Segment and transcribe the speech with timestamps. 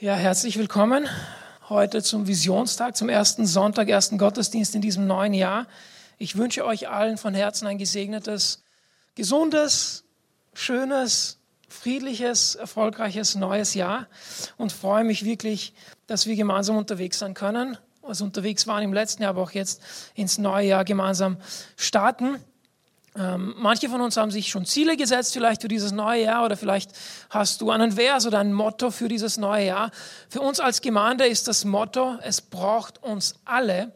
[0.00, 1.08] Ja, herzlich willkommen
[1.68, 5.66] heute zum Visionstag, zum ersten Sonntag, ersten Gottesdienst in diesem neuen Jahr.
[6.18, 8.62] Ich wünsche euch allen von Herzen ein gesegnetes,
[9.16, 10.04] gesundes,
[10.54, 14.06] schönes, friedliches, erfolgreiches neues Jahr
[14.56, 15.74] und freue mich wirklich,
[16.06, 19.82] dass wir gemeinsam unterwegs sein können, also unterwegs waren im letzten Jahr, aber auch jetzt
[20.14, 21.38] ins neue Jahr gemeinsam
[21.76, 22.36] starten.
[23.18, 26.56] Ähm, manche von uns haben sich schon Ziele gesetzt, vielleicht für dieses neue Jahr, oder
[26.56, 26.92] vielleicht
[27.30, 29.90] hast du einen Vers oder ein Motto für dieses neue Jahr.
[30.28, 33.92] Für uns als Gemeinde ist das Motto, es braucht uns alle.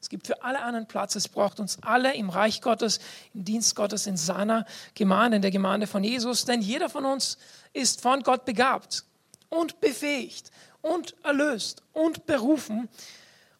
[0.00, 2.98] Es gibt für alle einen Platz, es braucht uns alle im Reich Gottes,
[3.32, 6.44] im Dienst Gottes, in seiner Gemeinde, in der Gemeinde von Jesus.
[6.44, 7.38] Denn jeder von uns
[7.72, 9.04] ist von Gott begabt
[9.50, 10.50] und befähigt
[10.82, 12.88] und erlöst und berufen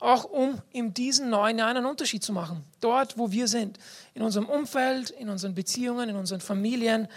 [0.04, 2.64] auch um in diesen neuen Jahren einen Unterschied zu machen.
[2.80, 3.78] Dort, wo wir sind,
[4.14, 7.08] in unserem Umfeld, in unseren Beziehungen, in unseren Familien.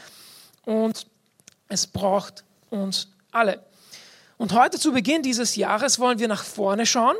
[0.65, 1.05] Und
[1.67, 3.63] es braucht uns alle.
[4.37, 7.15] Und heute zu Beginn dieses Jahres wollen wir nach vorne schauen.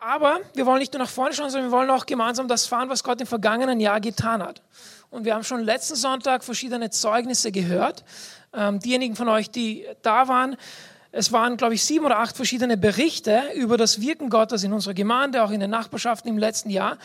[0.00, 2.88] Aber wir wollen nicht nur nach vorne schauen, sondern wir wollen auch gemeinsam das fahren,
[2.88, 4.62] was Gott im vergangenen Jahr getan hat.
[5.10, 8.04] Und wir haben schon letzten Sonntag verschiedene Zeugnisse gehört.
[8.52, 10.56] Ähm, diejenigen von euch, die da waren,
[11.10, 14.94] es waren, glaube ich, sieben oder acht verschiedene Berichte über das Wirken Gottes in unserer
[14.94, 16.98] Gemeinde, auch in den Nachbarschaften im letzten Jahr.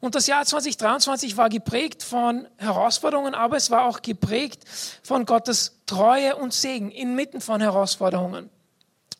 [0.00, 4.64] Und das Jahr 2023 war geprägt von Herausforderungen, aber es war auch geprägt
[5.02, 8.48] von Gottes Treue und Segen inmitten von Herausforderungen.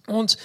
[0.06, 0.38] Und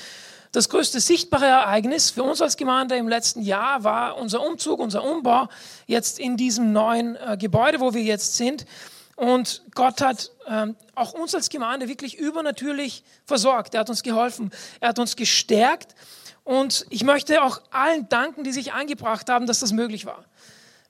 [0.52, 5.04] das größte sichtbare Ereignis für uns als Gemeinde im letzten Jahr war unser Umzug, unser
[5.04, 5.50] Umbau
[5.86, 8.66] jetzt in diesem neuen äh, Gebäude, wo wir jetzt sind.
[9.18, 13.74] Und Gott hat ähm, auch uns als Gemeinde wirklich übernatürlich versorgt.
[13.74, 14.52] Er hat uns geholfen.
[14.80, 15.96] Er hat uns gestärkt.
[16.44, 20.24] Und ich möchte auch allen danken, die sich eingebracht haben, dass das möglich war.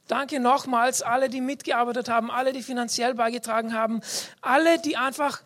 [0.10, 4.02] Danke nochmals alle, die mitgearbeitet haben, alle, die finanziell beigetragen haben,
[4.42, 5.42] alle, die einfach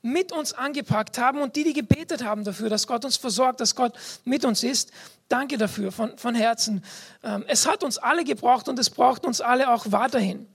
[0.00, 3.74] mit uns angepackt haben und die, die gebetet haben dafür, dass Gott uns versorgt, dass
[3.74, 4.92] Gott mit uns ist.
[5.28, 6.84] Danke dafür von, von Herzen.
[7.24, 10.46] Ähm, es hat uns alle gebraucht und es braucht uns alle auch weiterhin.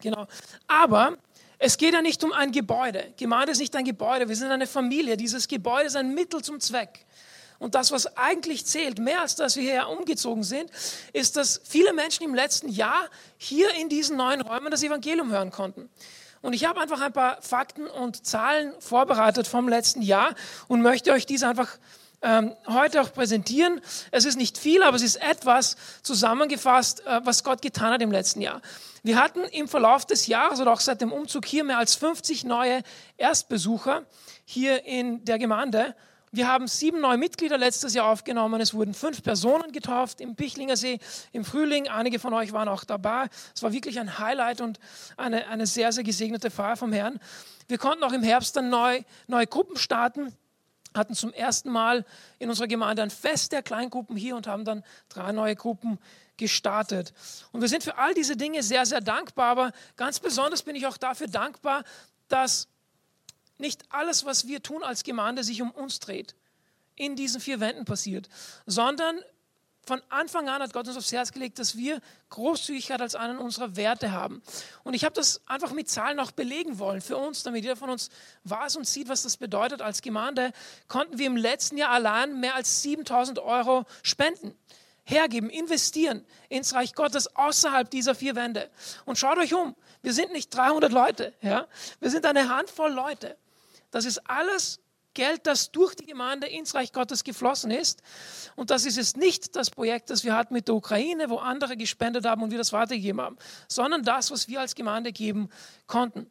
[0.00, 0.26] Genau.
[0.66, 1.16] Aber
[1.58, 3.12] es geht ja nicht um ein Gebäude.
[3.16, 5.16] Gemeinde ist nicht ein Gebäude, wir sind eine Familie.
[5.16, 7.06] Dieses Gebäude ist ein Mittel zum Zweck.
[7.58, 10.70] Und das, was eigentlich zählt, mehr als dass wir hier umgezogen sind,
[11.14, 13.08] ist, dass viele Menschen im letzten Jahr
[13.38, 15.88] hier in diesen neuen Räumen das Evangelium hören konnten.
[16.42, 20.34] Und ich habe einfach ein paar Fakten und Zahlen vorbereitet vom letzten Jahr
[20.68, 21.78] und möchte euch diese einfach
[22.22, 23.80] ähm, heute auch präsentieren.
[24.10, 28.10] Es ist nicht viel, aber es ist etwas zusammengefasst, äh, was Gott getan hat im
[28.10, 28.62] letzten Jahr.
[29.02, 32.44] Wir hatten im Verlauf des Jahres oder auch seit dem Umzug hier mehr als 50
[32.44, 32.82] neue
[33.16, 34.04] Erstbesucher
[34.44, 35.94] hier in der Gemeinde.
[36.32, 38.60] Wir haben sieben neue Mitglieder letztes Jahr aufgenommen.
[38.60, 40.98] Es wurden fünf Personen getauft im Pichlinger See
[41.32, 41.88] im Frühling.
[41.88, 43.26] Einige von euch waren auch dabei.
[43.54, 44.80] Es war wirklich ein Highlight und
[45.16, 47.20] eine, eine sehr, sehr gesegnete Feier vom Herrn.
[47.68, 50.36] Wir konnten auch im Herbst dann neu, neue Gruppen starten
[50.96, 52.04] hatten zum ersten Mal
[52.38, 55.98] in unserer Gemeinde ein Fest der Kleingruppen hier und haben dann drei neue Gruppen
[56.36, 57.12] gestartet.
[57.52, 60.86] Und wir sind für all diese Dinge sehr, sehr dankbar, aber ganz besonders bin ich
[60.86, 61.84] auch dafür dankbar,
[62.28, 62.68] dass
[63.58, 66.34] nicht alles, was wir tun als Gemeinde, sich um uns dreht,
[66.94, 68.28] in diesen vier Wänden passiert,
[68.66, 69.18] sondern
[69.86, 73.76] von Anfang an hat Gott uns aufs Herz gelegt, dass wir Großzügigkeit als einen unserer
[73.76, 74.42] Werte haben.
[74.82, 77.90] Und ich habe das einfach mit Zahlen auch belegen wollen für uns, damit jeder von
[77.90, 78.10] uns
[78.42, 79.82] weiß und sieht, was das bedeutet.
[79.82, 80.52] Als Gemeinde
[80.88, 84.56] konnten wir im letzten Jahr allein mehr als 7000 Euro spenden
[85.04, 88.68] hergeben, investieren ins Reich Gottes außerhalb dieser vier Wände.
[89.04, 91.68] Und schaut euch um, wir sind nicht 300 Leute, ja?
[92.00, 93.36] wir sind eine Handvoll Leute.
[93.92, 94.80] Das ist alles
[95.16, 98.02] Geld, das durch die Gemeinde ins Reich Gottes geflossen ist.
[98.54, 101.76] Und das ist jetzt nicht das Projekt, das wir hatten mit der Ukraine, wo andere
[101.76, 105.48] gespendet haben und wir das weitergegeben haben, sondern das, was wir als Gemeinde geben
[105.88, 106.28] konnten.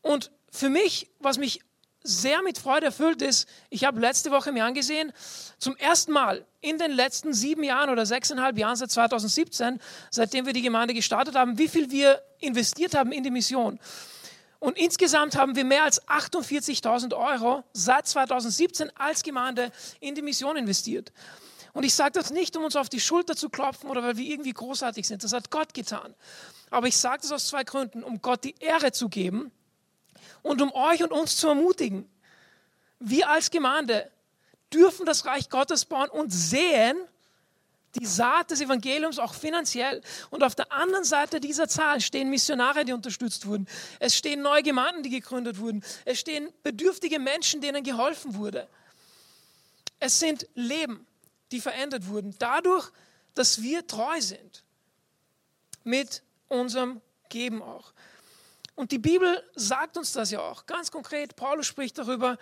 [0.00, 1.60] Und für mich, was mich
[2.02, 5.12] sehr mit Freude erfüllt ist, ich habe letzte Woche mir angesehen,
[5.58, 9.80] zum ersten Mal in den letzten sieben Jahren oder sechseinhalb Jahren seit 2017,
[10.10, 13.80] seitdem wir die Gemeinde gestartet haben, wie viel wir investiert haben in die Mission.
[14.66, 19.70] Und insgesamt haben wir mehr als 48.000 Euro seit 2017 als Gemeinde
[20.00, 21.12] in die Mission investiert.
[21.72, 24.24] Und ich sage das nicht, um uns auf die Schulter zu klopfen oder weil wir
[24.24, 25.22] irgendwie großartig sind.
[25.22, 26.16] Das hat Gott getan.
[26.70, 28.02] Aber ich sage das aus zwei Gründen.
[28.02, 29.52] Um Gott die Ehre zu geben
[30.42, 32.10] und um euch und uns zu ermutigen.
[32.98, 34.10] Wir als Gemeinde
[34.72, 36.96] dürfen das Reich Gottes bauen und sehen,
[37.98, 40.02] die Saat des Evangeliums auch finanziell.
[40.30, 43.66] Und auf der anderen Seite dieser Zahl stehen Missionare, die unterstützt wurden.
[43.98, 45.84] Es stehen neue Gemeinden, die gegründet wurden.
[46.04, 48.68] Es stehen bedürftige Menschen, denen geholfen wurde.
[49.98, 51.06] Es sind Leben,
[51.52, 52.90] die verändert wurden, dadurch,
[53.34, 54.64] dass wir treu sind
[55.84, 57.92] mit unserem Geben auch.
[58.74, 61.34] Und die Bibel sagt uns das ja auch ganz konkret.
[61.36, 62.36] Paulus spricht darüber,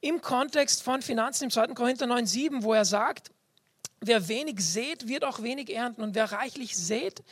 [0.00, 1.68] im Kontext von Finanzen im 2.
[1.68, 3.30] Korinther 9,7, wo er sagt,
[4.00, 6.02] wer wenig sät, wird auch wenig ernten.
[6.02, 7.22] Und wer reichlich sät,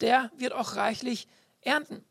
[0.00, 1.28] der wird auch reichlich
[1.62, 2.04] ernten.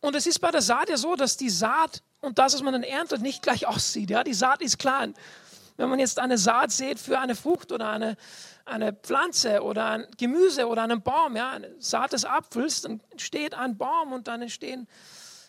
[0.00, 2.72] Und es ist bei der Saat ja so, dass die Saat und das, was man
[2.72, 4.10] dann erntet, nicht gleich aussieht.
[4.10, 4.24] Ja?
[4.24, 5.14] Die Saat ist klein.
[5.76, 8.16] Wenn man jetzt eine Saat sät für eine Frucht oder eine,
[8.64, 13.54] eine Pflanze oder ein Gemüse oder einen Baum, ja, eine Saat des Apfels, dann entsteht
[13.54, 14.86] ein Baum und dann entstehen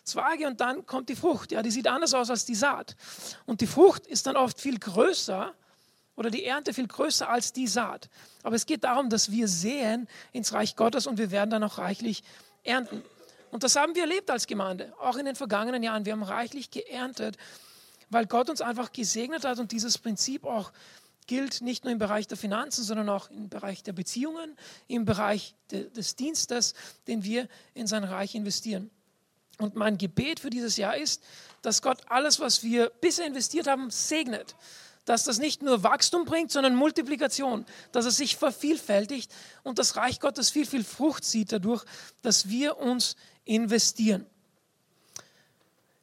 [0.02, 1.52] Zweige und dann kommt die Frucht.
[1.52, 2.96] Ja, die sieht anders aus als die Saat.
[3.44, 5.52] Und die Frucht ist dann oft viel größer
[6.16, 8.08] oder die Ernte viel größer als die Saat.
[8.42, 11.78] Aber es geht darum, dass wir sehen ins Reich Gottes und wir werden dann auch
[11.78, 12.24] reichlich
[12.64, 13.02] ernten.
[13.50, 16.04] Und das haben wir erlebt als Gemeinde, auch in den vergangenen Jahren.
[16.04, 17.36] Wir haben reichlich geerntet,
[18.10, 20.72] weil Gott uns einfach gesegnet hat und dieses Prinzip auch
[21.26, 25.54] gilt nicht nur im Bereich der Finanzen, sondern auch im Bereich der Beziehungen, im Bereich
[25.70, 26.74] de, des Dienstes,
[27.08, 28.90] den wir in sein Reich investieren.
[29.58, 31.22] Und mein Gebet für dieses Jahr ist,
[31.62, 34.54] dass Gott alles, was wir bisher investiert haben, segnet.
[35.06, 37.64] Dass das nicht nur Wachstum bringt, sondern Multiplikation.
[37.92, 39.32] Dass es sich vervielfältigt
[39.62, 41.84] und das Reich Gottes viel, viel Frucht sieht dadurch,
[42.20, 43.16] dass wir uns
[43.46, 44.26] investieren.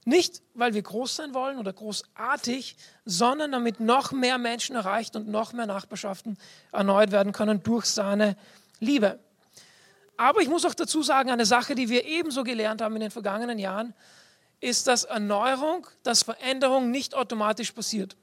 [0.06, 5.28] Nicht, weil wir groß sein wollen oder großartig, sondern damit noch mehr Menschen erreicht und
[5.28, 6.38] noch mehr Nachbarschaften
[6.72, 8.36] erneuert werden können durch seine
[8.80, 9.20] Liebe.
[10.18, 13.12] Aber ich muss auch dazu sagen, eine Sache, die wir ebenso gelernt haben in den
[13.12, 13.94] vergangenen Jahren,
[14.60, 18.16] ist, dass Erneuerung, dass Veränderung nicht automatisch passiert.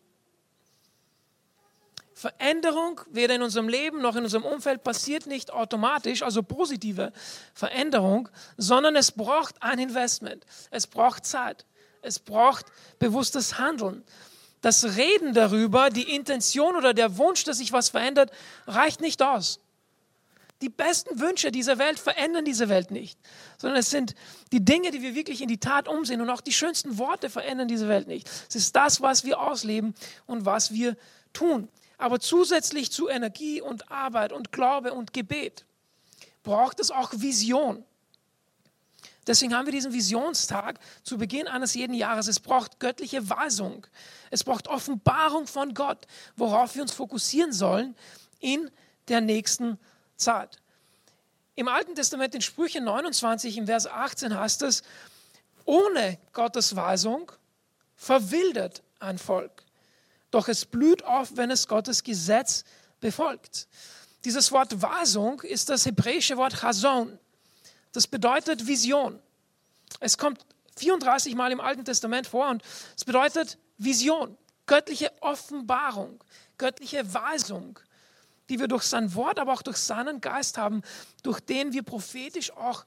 [2.21, 7.15] Veränderung weder in unserem Leben noch in unserem Umfeld passiert nicht automatisch, also positive
[7.55, 8.29] Veränderung,
[8.59, 10.45] sondern es braucht ein Investment.
[10.71, 11.65] Es braucht Zeit.
[12.03, 12.67] Es braucht
[12.99, 14.05] bewusstes Handeln.
[14.61, 18.31] Das Reden darüber, die Intention oder der Wunsch, dass sich was verändert,
[18.67, 19.59] reicht nicht aus.
[20.61, 23.19] Die besten Wünsche dieser Welt verändern diese Welt nicht,
[23.57, 24.15] sondern es sind
[24.53, 27.67] die Dinge, die wir wirklich in die Tat umsehen und auch die schönsten Worte verändern
[27.67, 28.29] diese Welt nicht.
[28.47, 29.95] Es ist das, was wir ausleben
[30.27, 30.99] und was wir
[31.33, 31.71] tun.
[32.01, 35.67] Aber zusätzlich zu Energie und Arbeit und Glaube und Gebet
[36.43, 37.85] braucht es auch Vision.
[39.27, 42.27] Deswegen haben wir diesen Visionstag zu Beginn eines jeden Jahres.
[42.27, 43.87] Es braucht göttliche Weisung.
[44.31, 46.07] Es braucht Offenbarung von Gott,
[46.37, 47.95] worauf wir uns fokussieren sollen
[48.39, 48.71] in
[49.09, 49.79] der nächsten
[50.17, 50.57] Zeit.
[51.55, 54.83] Im Alten Testament in Sprüche 29 im Vers 18 heißt es,
[55.67, 57.31] ohne Gottes Weisung
[57.95, 59.65] verwildert ein Volk.
[60.31, 62.65] Doch es blüht auf, wenn es Gottes Gesetz
[63.01, 63.69] befolgt.
[64.25, 67.19] Dieses Wort Weisung ist das hebräische Wort Chazon.
[67.93, 69.19] Das bedeutet Vision.
[69.99, 70.45] Es kommt
[70.77, 72.63] 34 Mal im Alten Testament vor und
[72.97, 74.37] es bedeutet Vision,
[74.67, 76.23] göttliche Offenbarung,
[76.59, 77.79] göttliche Weisung,
[78.49, 80.83] die wir durch sein Wort, aber auch durch seinen Geist haben,
[81.23, 82.85] durch den wir prophetisch auch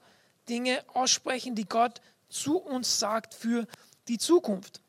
[0.48, 3.66] Dinge aussprechen, die Gott zu uns sagt für
[4.08, 4.80] die Zukunft.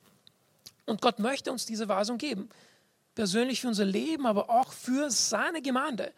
[0.86, 2.50] Und Gott möchte uns diese Weisung geben.
[3.16, 6.14] Persönlich für unser Leben, aber auch für seine Gemeinde.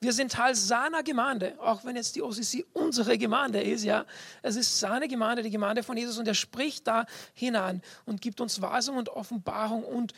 [0.00, 4.04] Wir sind Teil seiner Gemeinde, auch wenn jetzt die OCC unsere Gemeinde ist, ja.
[4.42, 8.40] Es ist seine Gemeinde, die Gemeinde von Jesus und er spricht da hinein und gibt
[8.40, 10.12] uns Weisung und Offenbarung und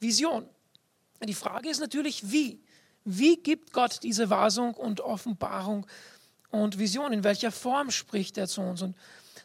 [0.00, 0.44] Vision.
[1.22, 2.60] Die Frage ist natürlich, wie?
[3.04, 5.86] Wie gibt Gott diese Weisung und Offenbarung
[6.50, 7.12] und Vision?
[7.12, 8.82] In welcher Form spricht er zu uns?
[8.82, 8.96] Und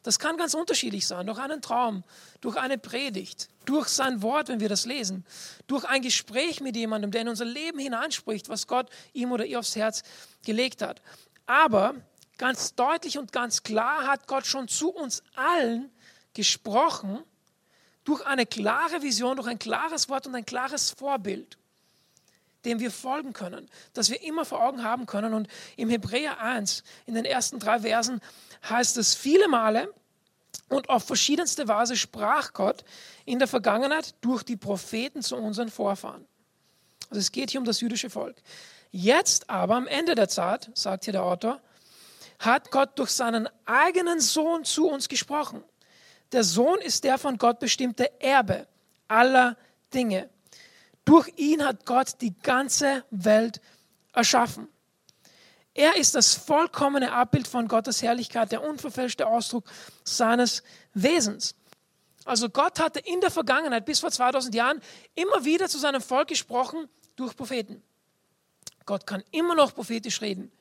[0.03, 2.03] das kann ganz unterschiedlich sein, durch einen Traum,
[2.41, 5.25] durch eine Predigt, durch sein Wort, wenn wir das lesen,
[5.67, 9.59] durch ein Gespräch mit jemandem, der in unser Leben hineinspricht, was Gott ihm oder ihr
[9.59, 10.03] aufs Herz
[10.45, 11.01] gelegt hat.
[11.45, 11.95] Aber
[12.37, 15.89] ganz deutlich und ganz klar hat Gott schon zu uns allen
[16.33, 17.23] gesprochen,
[18.03, 21.57] durch eine klare Vision, durch ein klares Wort und ein klares Vorbild
[22.65, 25.33] dem wir folgen können, das wir immer vor Augen haben können.
[25.33, 28.21] Und im Hebräer 1, in den ersten drei Versen,
[28.69, 29.93] heißt es viele Male
[30.69, 32.83] und auf verschiedenste Weise sprach Gott
[33.25, 36.25] in der Vergangenheit durch die Propheten zu unseren Vorfahren.
[37.09, 38.35] Also es geht hier um das jüdische Volk.
[38.91, 41.59] Jetzt aber, am Ende der Zeit, sagt hier der Autor,
[42.39, 45.63] hat Gott durch seinen eigenen Sohn zu uns gesprochen.
[46.31, 48.67] Der Sohn ist der von Gott bestimmte Erbe
[49.07, 49.57] aller
[49.93, 50.29] Dinge.
[51.05, 53.59] Durch ihn hat Gott die ganze Welt
[54.13, 54.67] erschaffen.
[55.73, 59.65] Er ist das vollkommene Abbild von Gottes Herrlichkeit, der unverfälschte Ausdruck
[60.03, 61.55] seines Wesens.
[62.25, 64.81] Also Gott hatte in der Vergangenheit bis vor 2000 Jahren
[65.15, 67.81] immer wieder zu seinem Volk gesprochen durch Propheten.
[68.85, 70.51] Gott kann immer noch prophetisch reden.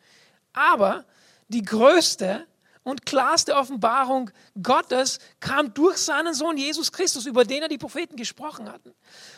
[0.53, 1.05] Aber
[1.49, 2.47] die größte
[2.85, 8.17] und klarste Offenbarung Gottes kam durch seinen Sohn Jesus Christus, über den er die Propheten
[8.17, 8.93] gesprochen hatten.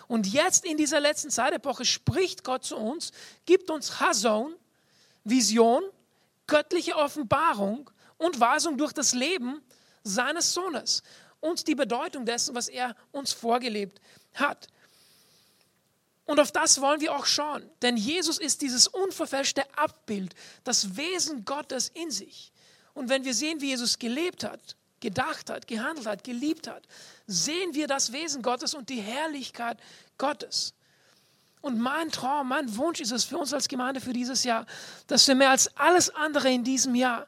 [0.09, 3.13] Und jetzt in dieser letzten Zeitepoche spricht Gott zu uns,
[3.45, 4.55] gibt uns Hason,
[5.25, 5.83] Vision,
[6.47, 9.63] göttliche Offenbarung und Weisung durch das Leben
[10.03, 11.03] seines Sohnes.
[11.41, 14.01] uns die Bedeutung dessen, was er uns vorgelebt
[14.33, 14.69] hat.
[16.25, 20.35] Und auf das wollen wir auch schauen, denn Jesus ist dieses unverfälschte Abbild,
[20.65, 22.51] das Wesen Gottes in sich.
[22.95, 26.87] Und wenn wir sehen, wie Jesus gelebt hat, gedacht hat, gehandelt hat, geliebt hat,
[27.27, 29.79] sehen wir das Wesen Gottes und die Herrlichkeit
[30.17, 30.73] Gottes.
[31.61, 34.67] Und mein Traum, mein Wunsch ist es für uns als Gemeinde für dieses Jahr,
[35.07, 37.27] dass wir mehr als alles andere in diesem Jahr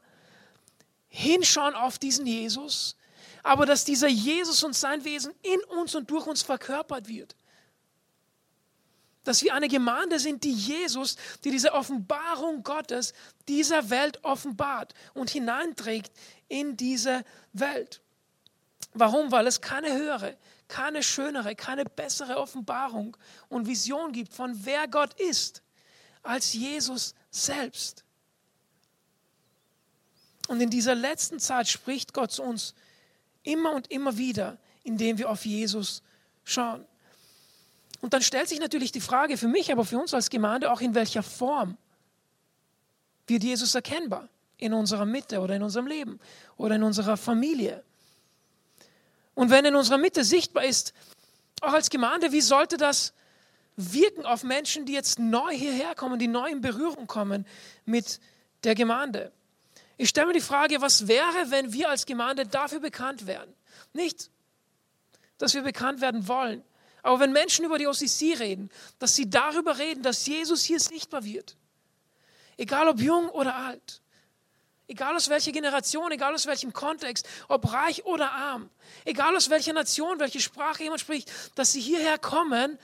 [1.09, 2.97] hinschauen auf diesen Jesus,
[3.43, 7.35] aber dass dieser Jesus und sein Wesen in uns und durch uns verkörpert wird.
[9.27, 13.13] Dass wir eine Gemeinde sind, die Jesus, die diese Offenbarung Gottes
[13.49, 16.13] dieser Welt offenbart und hineinträgt
[16.49, 18.01] in diese Welt.
[18.95, 19.33] Warum?
[19.33, 20.37] Weil es keine höhere,
[20.69, 23.17] keine schönere, keine bessere Offenbarung
[23.49, 25.61] und Vision gibt von wer Gott ist,
[26.23, 28.05] als Jesus selbst.
[30.47, 32.75] Und in dieser letzten Zeit spricht Gott zu uns
[33.43, 36.01] immer und immer wieder, indem wir auf Jesus
[36.45, 36.87] schauen.
[38.01, 40.81] Und dann stellt sich natürlich die Frage für mich, aber für uns als Gemeinde auch,
[40.81, 41.77] in welcher Form
[43.27, 44.29] wird Jesus erkennbar?
[44.59, 46.19] In unserer Mitte oder in unserem Leben
[46.57, 47.83] oder in unserer Familie.
[49.35, 50.95] Und wenn in unserer Mitte sichtbar ist,
[51.61, 53.13] auch als Gemeinde, wie sollte das
[53.77, 57.47] wirken auf Menschen, die jetzt neu hierher kommen, die neu in Berührung kommen
[57.85, 58.21] mit
[58.65, 59.33] der Gemeinde?
[59.99, 63.53] Ich stelle mir die Frage, was wäre, wenn wir als Gemeinde dafür bekannt wären?
[63.93, 64.31] Nicht,
[65.39, 66.63] dass wir bekannt werden wollen,
[67.07, 71.23] aber wenn Menschen über die OCC reden, dass sie darüber reden, dass Jesus hier sichtbar
[71.25, 71.57] wird.
[72.57, 74.03] Egal ob jung oder alt.
[74.89, 78.71] Egal aus welcher Generation, egal aus welchem Kontext, ob reich oder arm,
[79.05, 82.77] egal aus welcher Nation, welche Sprache jemand spricht, dass sie hierher kommen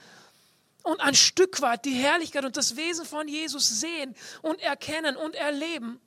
[0.83, 5.35] und ein Stück weit die Herrlichkeit und das Wesen von Jesus sehen und erkennen und
[5.35, 5.99] erleben.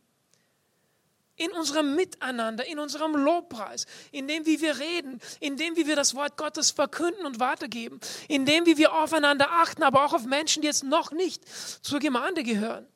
[1.36, 5.96] In unserem Miteinander, in unserem Lobpreis, in dem, wie wir reden, in dem, wie wir
[5.96, 10.24] das Wort Gottes verkünden und weitergeben, in dem, wie wir aufeinander achten, aber auch auf
[10.24, 11.44] Menschen, die jetzt noch nicht
[11.84, 12.86] zur Gemeinde gehören.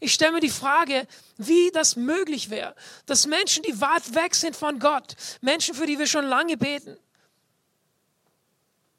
[0.00, 1.06] Ich stelle mir die Frage,
[1.38, 2.74] wie das möglich wäre,
[3.06, 6.98] dass Menschen, die weit weg sind von Gott, Menschen, für die wir schon lange beten,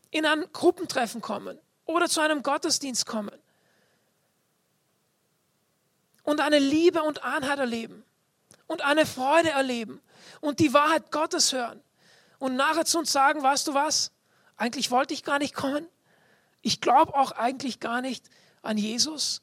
[0.10, 3.43] in ein Gruppentreffen kommen oder zu einem Gottesdienst kommen
[6.24, 8.04] und eine Liebe und Einheit erleben
[8.68, 10.02] und eine Freude erleben
[10.42, 11.82] und die Wahrheit Gottes hören
[12.40, 14.12] und nachher zu uns sagen, weißt du was,
[14.58, 15.88] eigentlich wollte ich gar nicht kommen,
[16.62, 18.26] ich glaube auch eigentlich gar nicht
[18.62, 19.42] an Jesus,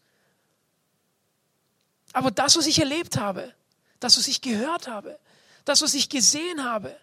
[2.12, 3.54] aber das, was ich erlebt habe,
[4.00, 5.18] das, was ich gehört habe,
[5.64, 6.96] das, was ich gesehen habe,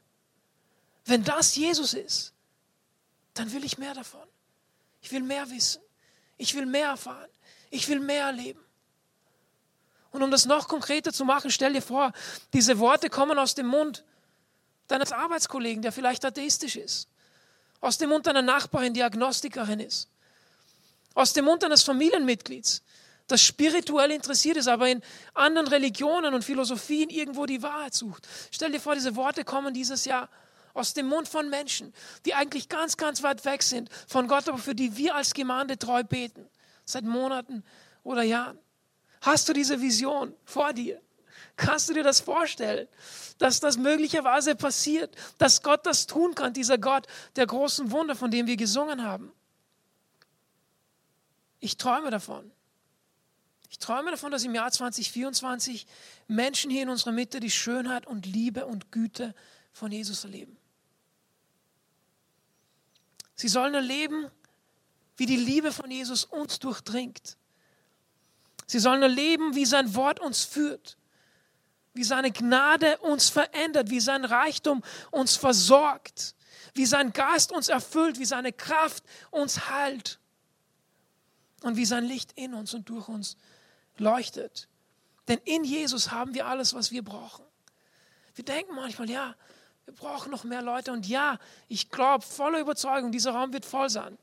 [1.06, 2.34] wenn das Jesus ist,
[3.34, 4.28] dann will ich mehr davon.
[5.02, 5.82] Ich will mehr wissen.
[6.38, 7.30] Ich will mehr erfahren.
[7.70, 8.60] Ich will mehr erleben.
[10.18, 12.12] Und um das noch konkreter zu machen, stell dir vor,
[12.52, 14.04] diese Worte kommen aus dem Mund
[14.88, 17.08] deines Arbeitskollegen, der vielleicht atheistisch ist.
[17.82, 20.10] Aus dem Mund deiner Nachbarin, die Agnostikerin ist.
[21.14, 22.82] Aus dem Mund deines Familienmitglieds,
[23.28, 25.04] das spirituell interessiert ist, aber in
[25.36, 28.28] anderen Religionen und Philosophien irgendwo die Wahrheit sucht.
[28.50, 30.30] Stell dir vor, diese Worte kommen dieses Jahr
[30.74, 31.94] aus dem Mund von Menschen,
[32.26, 35.78] die eigentlich ganz, ganz weit weg sind von Gott, aber für die wir als Gemeinde
[35.78, 36.50] treu beten,
[36.86, 37.64] seit Monaten
[38.04, 38.58] oder Jahren.
[39.22, 41.02] Hast du diese Vision vor dir?
[41.56, 42.88] Kannst du dir das vorstellen,
[43.40, 48.30] dass das möglicherweise passiert, dass Gott das tun kann, dieser Gott der großen Wunder, von
[48.30, 49.32] dem wir gesungen haben?
[51.60, 52.52] Ich träume davon.
[53.70, 55.88] Ich träume davon, dass im Jahr 2024
[56.28, 59.34] Menschen hier in unserer Mitte die Schönheit und Liebe und Güte
[59.74, 60.58] von Jesus erleben.
[63.36, 64.32] Sie sollen erleben,
[65.18, 67.38] wie die Liebe von Jesus uns durchdringt.
[68.68, 70.98] Sie sollen erleben, wie sein Wort uns führt,
[71.94, 76.36] wie seine Gnade uns verändert, wie sein Reichtum uns versorgt,
[76.74, 80.20] wie sein Geist uns erfüllt, wie seine Kraft uns heilt
[81.62, 83.38] und wie sein Licht in uns und durch uns
[83.98, 84.68] leuchtet.
[85.28, 87.46] Denn in Jesus haben wir alles, was wir brauchen.
[88.36, 89.36] Wir denken manchmal, ja,
[89.86, 90.92] wir brauchen noch mehr Leute.
[90.92, 94.18] Und ja, ich glaube voller Überzeugung, dieser Raum wird voll sein.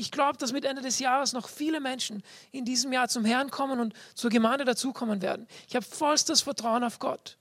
[0.00, 3.50] Ich glaube, dass mit Ende des Jahres noch viele Menschen in diesem Jahr zum Herrn
[3.50, 5.46] kommen und zur Gemeinde dazukommen werden.
[5.68, 7.36] Ich habe vollstes Vertrauen auf Gott.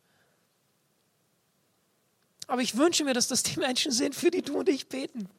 [2.48, 5.30] Aber ich wünsche mir, dass das die Menschen sind, für die du und ich beten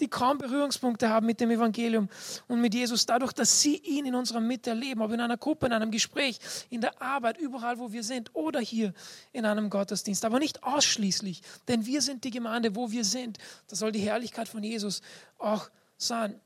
[0.00, 2.08] die kaum Berührungspunkte haben mit dem Evangelium
[2.48, 5.66] und mit Jesus, dadurch, dass sie ihn in unserer Mitte erleben, ob in einer Gruppe,
[5.66, 8.92] in einem Gespräch, in der Arbeit, überall, wo wir sind oder hier
[9.32, 10.24] in einem Gottesdienst.
[10.24, 13.38] Aber nicht ausschließlich, denn wir sind die Gemeinde, wo wir sind.
[13.68, 15.00] Das soll die Herrlichkeit von Jesus
[15.38, 16.40] auch sein.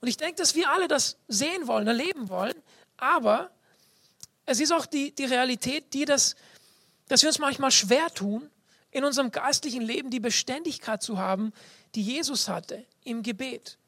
[0.00, 2.54] Und ich denke, dass wir alle das sehen wollen, erleben wollen,
[2.96, 3.50] aber
[4.46, 6.36] es ist auch die, die Realität, die das,
[7.08, 8.48] dass wir uns manchmal schwer tun,
[8.90, 11.52] in unserem geistlichen Leben die Beständigkeit zu haben,
[11.94, 13.78] die Jesus hatte im Gebet,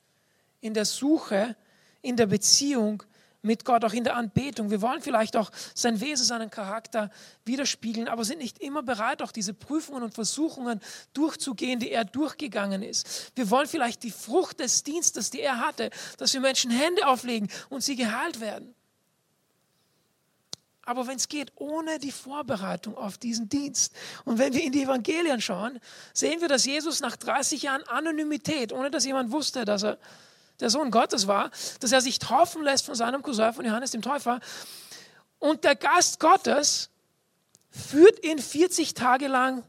[0.60, 1.56] in der Suche,
[2.02, 3.02] in der Beziehung
[3.42, 4.70] mit Gott, auch in der Anbetung.
[4.70, 7.10] Wir wollen vielleicht auch sein Wesen, seinen Charakter
[7.44, 10.80] widerspiegeln, aber sind nicht immer bereit, auch diese Prüfungen und Versuchungen
[11.12, 13.32] durchzugehen, die er durchgegangen ist.
[13.34, 17.48] Wir wollen vielleicht die Frucht des Dienstes, die er hatte, dass wir Menschen Hände auflegen
[17.68, 18.74] und sie geheilt werden.
[20.82, 23.94] Aber wenn es geht, ohne die Vorbereitung auf diesen Dienst.
[24.24, 25.78] Und wenn wir in die Evangelien schauen,
[26.12, 29.98] sehen wir, dass Jesus nach 30 Jahren Anonymität, ohne dass jemand wusste, dass er
[30.60, 31.50] der Sohn Gottes war,
[31.80, 34.40] dass er sich taufen lässt von seinem Cousin, von Johannes dem Täufer.
[35.38, 36.90] Und der Geist Gottes
[37.70, 39.64] führt ihn 40 Tage lang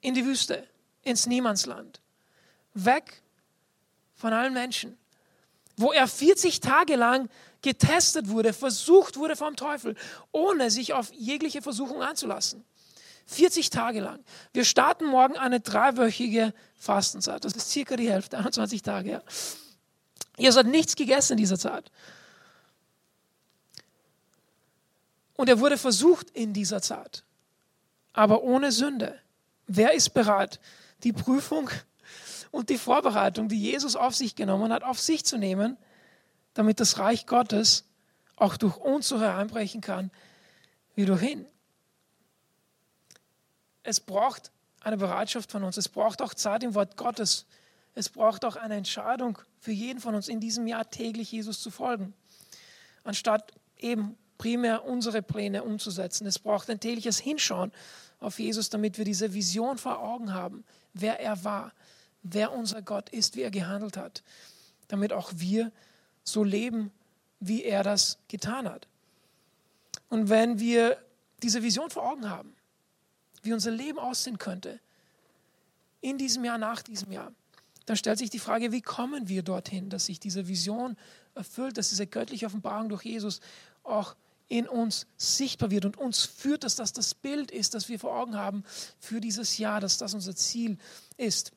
[0.00, 0.66] in die Wüste,
[1.02, 2.00] ins Niemandsland,
[2.74, 3.22] weg
[4.14, 4.96] von allen Menschen,
[5.76, 7.28] wo er 40 Tage lang
[7.60, 9.96] getestet wurde, versucht wurde vom Teufel,
[10.32, 12.64] ohne sich auf jegliche Versuchung einzulassen.
[13.26, 14.22] 40 Tage lang.
[14.52, 17.44] Wir starten morgen eine dreiwöchige Fastenzeit.
[17.44, 19.10] Das ist circa die Hälfte, 21 Tage.
[19.10, 19.22] Ja.
[20.42, 21.90] Jesus hat nichts gegessen in dieser Zeit.
[25.34, 27.22] Und er wurde versucht in dieser Zeit,
[28.12, 29.18] aber ohne Sünde.
[29.66, 30.60] Wer ist bereit,
[31.04, 31.70] die Prüfung
[32.50, 35.76] und die Vorbereitung, die Jesus auf sich genommen hat, auf sich zu nehmen,
[36.54, 37.84] damit das Reich Gottes
[38.36, 40.10] auch durch uns so hereinbrechen kann
[40.96, 41.46] wie durch ihn?
[43.84, 45.76] Es braucht eine Bereitschaft von uns.
[45.76, 47.46] Es braucht auch Zeit im Wort Gottes
[47.94, 51.70] es braucht auch eine Entscheidung für jeden von uns in diesem Jahr täglich Jesus zu
[51.70, 52.14] folgen,
[53.04, 56.26] anstatt eben primär unsere Pläne umzusetzen.
[56.26, 57.72] Es braucht ein tägliches Hinschauen
[58.18, 61.72] auf Jesus, damit wir diese Vision vor Augen haben, wer er war,
[62.22, 64.22] wer unser Gott ist, wie er gehandelt hat,
[64.88, 65.70] damit auch wir
[66.24, 66.90] so leben,
[67.40, 68.86] wie er das getan hat.
[70.08, 70.98] Und wenn wir
[71.42, 72.54] diese Vision vor Augen haben,
[73.42, 74.80] wie unser Leben aussehen könnte,
[76.00, 77.32] in diesem Jahr, nach diesem Jahr,
[77.86, 80.96] dann stellt sich die Frage, wie kommen wir dorthin, dass sich diese Vision
[81.34, 83.40] erfüllt, dass diese göttliche Offenbarung durch Jesus
[83.82, 84.14] auch
[84.48, 88.14] in uns sichtbar wird und uns führt, dass das das Bild ist, das wir vor
[88.14, 88.64] Augen haben
[88.98, 90.76] für dieses Jahr, dass das unser Ziel
[91.16, 91.52] ist.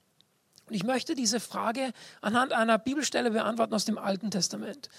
[0.67, 4.89] Und ich möchte diese Frage anhand einer Bibelstelle beantworten aus dem Alten Testament.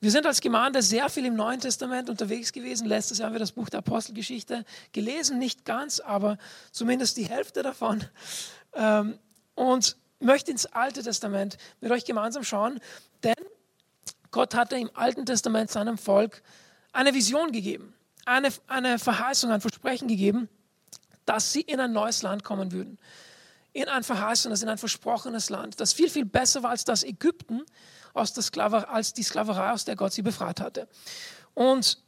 [0.00, 2.86] Wir sind als Gemeinde sehr viel im Neuen Testament unterwegs gewesen.
[2.86, 6.38] Letztes Jahr haben wir das Buch der Apostelgeschichte gelesen, nicht ganz, aber
[6.72, 8.04] zumindest die Hälfte davon.
[8.74, 9.18] Ähm,
[9.54, 12.80] und möchte ins Alte Testament mit euch gemeinsam schauen,
[13.22, 13.36] denn
[14.30, 16.42] Gott hatte im Alten Testament seinem Volk
[16.92, 20.48] eine Vision gegeben, eine, eine Verheißung, ein Versprechen gegeben,
[21.24, 22.98] dass sie in ein neues Land kommen würden.
[23.72, 27.62] In ein verheißenes, in ein versprochenes Land, das viel, viel besser war als das Ägypten,
[28.14, 30.88] aus der Sklaverei, als die Sklaverei, aus der Gott sie befreit hatte.
[31.52, 31.98] Und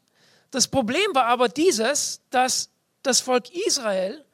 [0.50, 2.70] das Problem war aber dieses, dass
[3.02, 4.24] das Volk Israel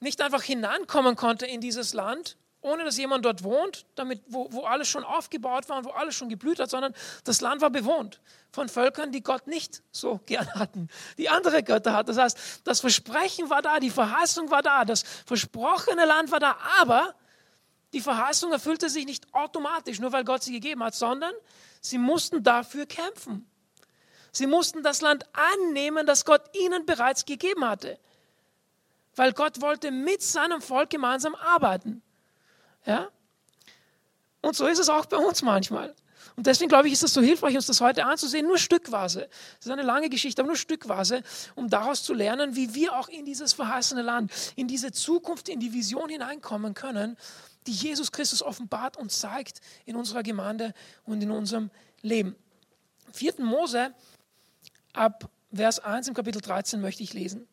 [0.00, 4.64] nicht einfach hineinkommen konnte in dieses Land, ohne dass jemand dort wohnt, damit, wo, wo
[4.64, 8.20] alles schon aufgebaut war und wo alles schon geblüht hat, sondern das Land war bewohnt
[8.50, 12.08] von Völkern, die Gott nicht so gern hatten, die andere Götter hatten.
[12.08, 16.56] Das heißt, das Versprechen war da, die Verheißung war da, das versprochene Land war da,
[16.80, 17.14] aber
[17.92, 21.32] die Verheißung erfüllte sich nicht automatisch, nur weil Gott sie gegeben hat, sondern
[21.80, 23.48] sie mussten dafür kämpfen.
[24.32, 27.98] Sie mussten das Land annehmen, das Gott ihnen bereits gegeben hatte
[29.16, 32.02] weil Gott wollte mit seinem Volk gemeinsam arbeiten.
[32.84, 33.08] Ja?
[34.42, 35.94] Und so ist es auch bei uns manchmal.
[36.36, 39.28] Und deswegen glaube ich, ist es so hilfreich, uns das heute anzusehen, nur Stückweise.
[39.56, 41.22] Das ist eine lange Geschichte, aber nur Stückweise,
[41.54, 45.60] um daraus zu lernen, wie wir auch in dieses verheißene Land, in diese Zukunft, in
[45.60, 47.16] die Vision hineinkommen können,
[47.66, 50.74] die Jesus Christus offenbart und zeigt in unserer Gemeinde
[51.06, 51.70] und in unserem
[52.02, 52.36] Leben.
[53.12, 53.34] 4.
[53.38, 53.94] Mose
[54.92, 57.48] ab Vers 1 im Kapitel 13 möchte ich lesen.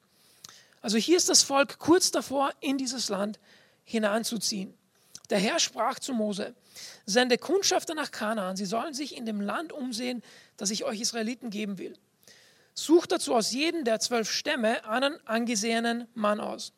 [0.83, 3.39] Also hier ist das Volk kurz davor, in dieses Land
[3.85, 4.73] hineinzuziehen.
[5.29, 6.53] Der Herr sprach zu Mose,
[7.05, 10.21] sende Kundschafter nach Kanaan, sie sollen sich in dem Land umsehen,
[10.57, 11.97] das ich euch Israeliten geben will.
[12.73, 16.73] Sucht dazu aus jedem der zwölf Stämme einen angesehenen Mann aus.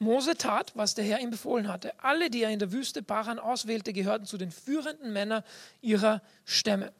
[0.00, 1.92] Mose tat, was der Herr ihm befohlen hatte.
[2.02, 5.44] Alle, die er in der Wüste Paran auswählte, gehörten zu den führenden Männern
[5.80, 6.92] ihrer Stämme.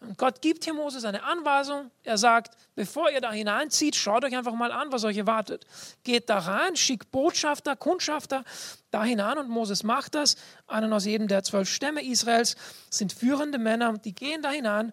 [0.00, 1.90] Und Gott gibt hier Moses eine Anweisung.
[2.02, 5.64] Er sagt, bevor ihr da hineinzieht, schaut euch einfach mal an, was euch erwartet.
[6.02, 8.44] Geht da rein, schickt Botschafter, Kundschafter
[8.90, 10.36] da hinein und Moses macht das.
[10.66, 12.56] Einen aus jedem der zwölf Stämme Israels
[12.90, 14.92] sind führende Männer, die gehen da hinein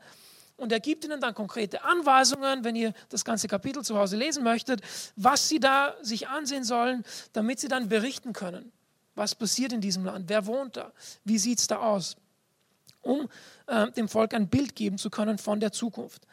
[0.61, 4.43] und er gibt ihnen dann konkrete Anweisungen, wenn ihr das ganze Kapitel zu Hause lesen
[4.43, 4.81] möchtet,
[5.15, 8.71] was sie da sich ansehen sollen, damit sie dann berichten können.
[9.15, 10.29] Was passiert in diesem Land?
[10.29, 10.93] Wer wohnt da?
[11.23, 12.15] Wie sieht es da aus?
[13.01, 13.29] Um
[13.67, 16.27] äh, dem Volk ein Bild geben zu können von der Zukunft.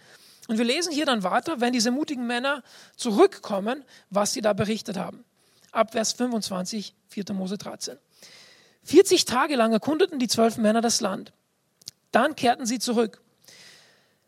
[0.48, 2.62] Und wir lesen hier dann weiter, wenn diese mutigen Männer
[2.96, 5.24] zurückkommen, was sie da berichtet haben.
[5.72, 7.24] ab Vers 25, 4.
[7.35, 7.98] Mose 13.
[8.85, 11.33] 40 Tage lang erkundeten die zwölf Männer das Land.
[12.11, 13.20] Dann kehrten sie zurück.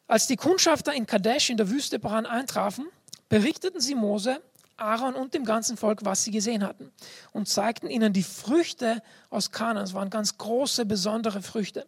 [0.07, 2.87] Als die Kundschafter in Kadesh in der Wüste Paran eintrafen,
[3.31, 4.42] berichteten sie Mose,
[4.80, 6.90] Aaron und dem ganzen Volk, was sie gesehen hatten
[7.32, 9.84] und zeigten ihnen die Früchte aus Kanaan.
[9.84, 11.86] Es waren ganz große, besondere Früchte.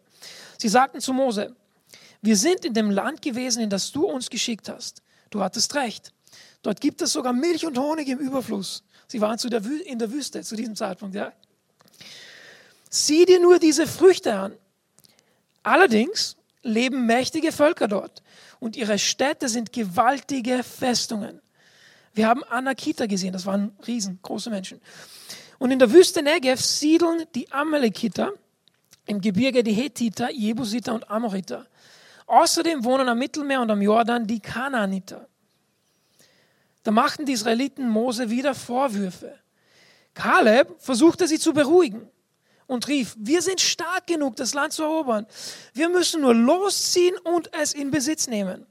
[0.57, 1.55] Sie sagten zu Mose,
[2.21, 5.01] wir sind in dem Land gewesen, in das du uns geschickt hast.
[5.29, 6.13] Du hattest recht.
[6.61, 8.83] Dort gibt es sogar Milch und Honig im Überfluss.
[9.07, 11.15] Sie waren der in der Wüste zu diesem Zeitpunkt.
[11.15, 11.33] Ja.
[12.89, 14.53] Sieh dir nur diese Früchte an.
[15.63, 18.23] Allerdings leben mächtige Völker dort
[18.59, 21.41] und ihre Städte sind gewaltige Festungen.
[22.13, 24.79] Wir haben Anakita gesehen, das waren riesengroße Menschen.
[25.57, 28.33] Und in der Wüste Negev siedeln die Amalekiter,
[29.05, 31.67] im Gebirge die Hethiter, Jebusiter und Amoriter.
[32.27, 35.27] Außerdem wohnen am Mittelmeer und am Jordan die Kanaaniter.
[36.83, 39.39] Da machten die Israeliten Mose wieder Vorwürfe.
[40.13, 42.07] Kaleb versuchte sie zu beruhigen
[42.67, 45.25] und rief, wir sind stark genug, das Land zu erobern.
[45.73, 48.65] Wir müssen nur losziehen und es in Besitz nehmen.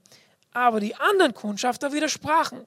[0.51, 2.65] Aber die anderen Kundschafter widersprachen.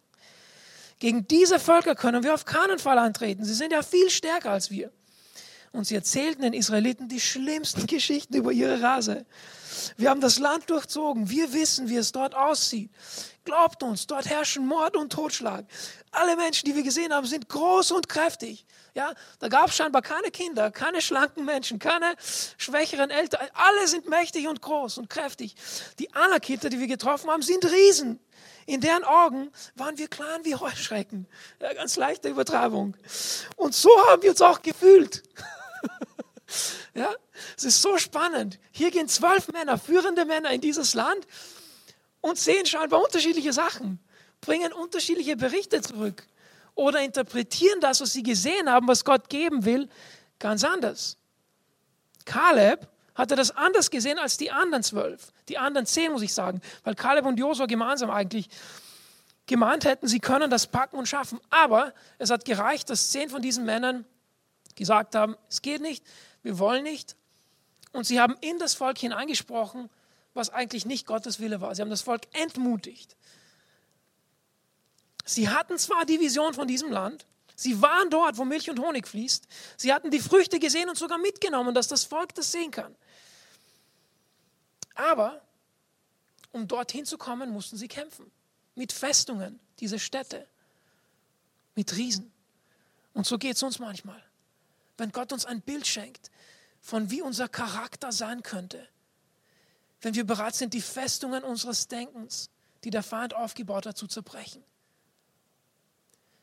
[0.98, 3.44] Gegen diese Völker können wir auf keinen Fall antreten.
[3.44, 4.90] Sie sind ja viel stärker als wir.
[5.72, 9.26] Und sie erzählten den Israeliten die schlimmsten Geschichten über ihre Rase.
[9.96, 11.31] Wir haben das Land durchzogen.
[11.31, 12.90] Wir wissen, wie es dort aussieht.
[13.44, 15.64] Glaubt uns, dort herrschen Mord und Totschlag.
[16.11, 18.66] Alle Menschen, die wir gesehen haben, sind groß und kräftig.
[18.94, 22.16] Ja, da gab es scheinbar keine Kinder, keine schlanken Menschen, keine
[22.59, 23.46] schwächeren Eltern.
[23.55, 25.55] Alle sind mächtig und groß und kräftig.
[25.98, 28.18] Die Anakiter, die wir getroffen haben, sind Riesen.
[28.66, 31.29] In deren Augen waren wir klein wie Heuschrecken.
[31.61, 32.96] Ja, ganz leichte Übertreibung.
[33.55, 35.22] Und so haben wir uns auch gefühlt.
[36.94, 37.14] ja,
[37.56, 38.58] es ist so spannend.
[38.70, 41.26] Hier gehen zwölf Männer, führende Männer in dieses Land
[42.20, 44.00] und sehen scheinbar unterschiedliche Sachen,
[44.40, 46.26] bringen unterschiedliche Berichte zurück
[46.74, 49.88] oder interpretieren das, was sie gesehen haben, was Gott geben will,
[50.38, 51.16] ganz anders.
[52.24, 56.60] Kaleb hatte das anders gesehen als die anderen zwölf, die anderen zehn, muss ich sagen,
[56.84, 58.48] weil Kaleb und Josua gemeinsam eigentlich
[59.46, 61.40] gemeint hätten, sie können das packen und schaffen.
[61.50, 64.04] Aber es hat gereicht, dass zehn von diesen Männern
[64.74, 66.04] gesagt haben, es geht nicht,
[66.46, 67.16] wir wollen nicht.
[67.92, 69.90] Und sie haben in das Volk hineingesprochen,
[70.32, 71.74] was eigentlich nicht Gottes Wille war.
[71.74, 73.16] Sie haben das Volk entmutigt.
[75.24, 77.26] Sie hatten zwar die Vision von diesem Land,
[77.59, 79.48] Sie waren dort, wo Milch und Honig fließt.
[79.78, 82.94] Sie hatten die Früchte gesehen und sogar mitgenommen, dass das Volk das sehen kann.
[84.94, 85.40] Aber
[86.52, 88.30] um dorthin zu kommen, mussten sie kämpfen.
[88.74, 90.46] Mit Festungen, diese Städte,
[91.74, 92.30] mit Riesen.
[93.14, 94.22] Und so geht es uns manchmal.
[94.98, 96.30] Wenn Gott uns ein Bild schenkt,
[96.87, 98.87] von wie unser Charakter sein könnte,
[100.03, 102.49] wenn wir bereit sind, die Festungen unseres Denkens,
[102.85, 104.62] die der Feind aufgebaut hat, zu zerbrechen.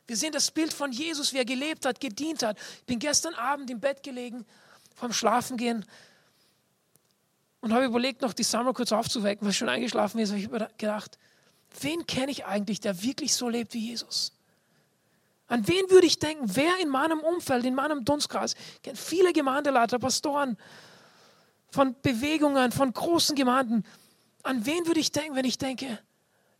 [0.06, 2.58] Wir sehen das Bild von Jesus, wie er gelebt hat, gedient hat.
[2.80, 4.44] Ich bin gestern Abend im Bett gelegen,
[4.94, 5.86] vom Schlafengehen
[7.62, 10.30] und habe überlegt, noch die Summer kurz aufzuwecken, weil schon eingeschlafen ist.
[10.32, 11.18] Ich habe gedacht,
[11.80, 14.33] wen kenne ich eigentlich, der wirklich so lebt wie Jesus?
[15.46, 16.44] An wen würde ich denken?
[16.54, 18.54] Wer in meinem Umfeld, in meinem Dunstkreis?
[18.76, 20.56] Ich kenne viele Gemeindeleiter, Pastoren
[21.70, 23.84] von Bewegungen, von großen Gemeinden.
[24.42, 25.98] An wen würde ich denken, wenn ich denke,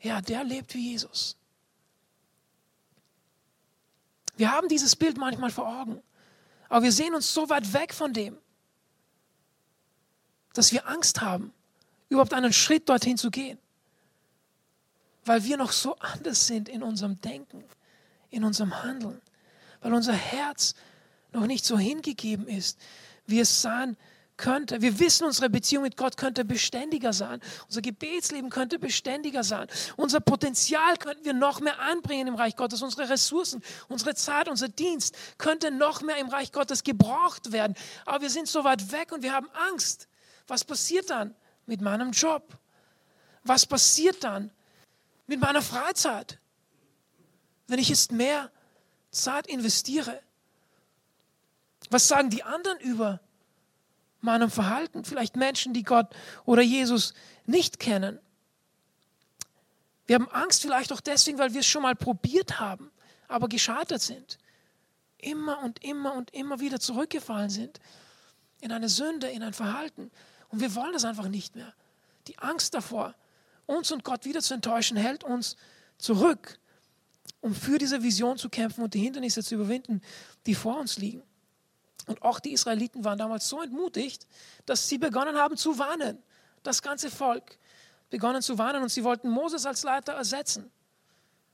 [0.01, 1.37] ja, der lebt wie Jesus?
[4.37, 6.03] Wir haben dieses Bild manchmal vor Augen,
[6.69, 8.39] aber wir sehen uns so weit weg von dem
[10.55, 11.53] dass wir Angst haben,
[12.09, 13.59] überhaupt einen Schritt dorthin zu gehen,
[15.27, 17.65] weil wir noch so anders sind in unserem Denken,
[18.35, 19.21] in unserem Handeln,
[19.81, 20.75] weil unser Herz
[21.33, 22.79] noch nicht so hingegeben ist,
[23.27, 23.97] wie es sein
[24.37, 24.83] könnte.
[24.83, 27.41] Wir wissen, unsere Beziehung mit Gott könnte beständiger sein.
[27.67, 29.69] Unser Gebetsleben könnte beständiger sein.
[29.97, 32.83] Unser Potenzial könnten wir noch mehr anbringen im Reich Gottes.
[32.83, 37.77] Unsere Ressourcen, unsere Zeit, unser Dienst könnte noch mehr im Reich Gottes gebraucht werden.
[38.05, 40.09] Aber wir sind so weit weg und wir haben Angst.
[40.49, 41.35] Was passiert dann
[41.67, 42.59] mit meinem Job?
[43.45, 44.51] Was passiert dann
[45.27, 46.39] mit meiner Freizeit,
[47.67, 48.51] wenn ich jetzt mehr
[49.11, 50.21] Zeit investiere?
[51.91, 53.21] Was sagen die anderen über
[54.21, 55.05] meinem Verhalten?
[55.05, 57.15] Vielleicht Menschen, die Gott oder Jesus
[57.47, 58.19] nicht kennen.
[60.07, 62.91] Wir haben Angst vielleicht auch deswegen, weil wir es schon mal probiert haben,
[63.29, 64.39] aber gescheitert sind.
[65.19, 67.81] Immer und immer und immer wieder zurückgefallen sind
[68.61, 70.11] in eine Sünde, in ein Verhalten.
[70.49, 71.73] Und wir wollen das einfach nicht mehr.
[72.27, 73.15] Die Angst davor,
[73.67, 75.57] uns und Gott wieder zu enttäuschen, hält uns
[75.99, 76.59] zurück,
[77.41, 80.01] um für diese Vision zu kämpfen und die Hindernisse zu überwinden,
[80.47, 81.23] die vor uns liegen.
[82.07, 84.27] Und auch die Israeliten waren damals so entmutigt,
[84.67, 86.23] dass sie begonnen haben zu warnen.
[86.63, 87.59] Das ganze Volk
[88.11, 90.71] begonnen zu warnen und sie wollten Moses als Leiter ersetzen.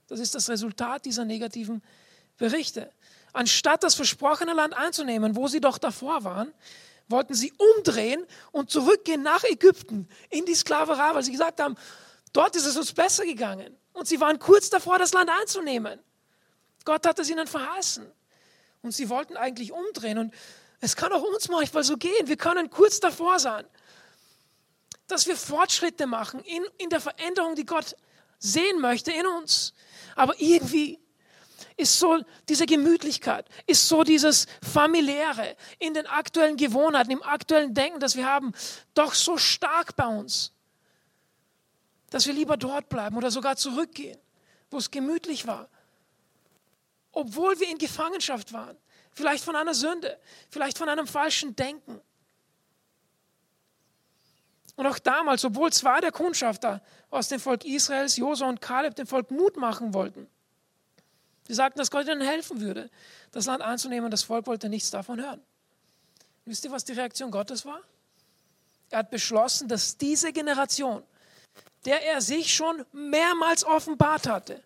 [0.09, 1.83] Das ist das Resultat dieser negativen
[2.37, 2.90] Berichte.
[3.33, 6.52] Anstatt das versprochene Land einzunehmen, wo sie doch davor waren,
[7.09, 11.76] wollten sie umdrehen und zurückgehen nach Ägypten in die Sklaverei, weil sie gesagt haben,
[12.33, 13.76] dort ist es uns besser gegangen.
[13.92, 16.00] Und sie waren kurz davor, das Land einzunehmen.
[16.85, 18.11] Gott hat es ihnen verheißen.
[18.83, 20.18] Und sie wollten eigentlich umdrehen.
[20.18, 20.35] Und
[20.81, 22.26] es kann auch uns manchmal so gehen.
[22.26, 23.66] Wir können kurz davor sein,
[25.07, 27.96] dass wir Fortschritte machen in, in der Veränderung, die Gott
[28.38, 29.74] sehen möchte in uns.
[30.16, 30.98] Aber irgendwie
[31.76, 38.00] ist so diese Gemütlichkeit, ist so dieses familiäre in den aktuellen Gewohnheiten, im aktuellen Denken,
[38.00, 38.53] das wir haben,
[38.94, 40.53] doch so stark bei uns,
[42.11, 44.18] dass wir lieber dort bleiben oder sogar zurückgehen,
[44.70, 45.68] wo es gemütlich war,
[47.12, 48.77] obwohl wir in Gefangenschaft waren,
[49.12, 50.18] vielleicht von einer Sünde,
[50.51, 52.01] vielleicht von einem falschen Denken.
[54.77, 59.07] Und auch damals, obwohl zwei der Kundschafter aus dem Volk Israels, Josua und Kaleb, dem
[59.07, 60.29] Volk Mut machen wollten,
[61.51, 62.88] Sie sagten, dass Gott ihnen helfen würde,
[63.33, 64.09] das Land einzunehmen.
[64.09, 65.42] Das Volk wollte nichts davon hören.
[66.44, 67.81] Wisst ihr, was die Reaktion Gottes war?
[68.88, 71.03] Er hat beschlossen, dass diese Generation,
[71.85, 74.62] der er sich schon mehrmals offenbart hatte,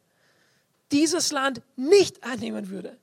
[0.93, 2.97] dieses Land nicht einnehmen würde.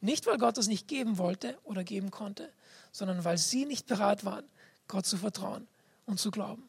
[0.00, 2.52] Nicht, weil Gott es nicht geben wollte oder geben konnte,
[2.90, 4.44] sondern weil sie nicht bereit waren,
[4.88, 5.66] Gott zu vertrauen
[6.06, 6.68] und zu glauben.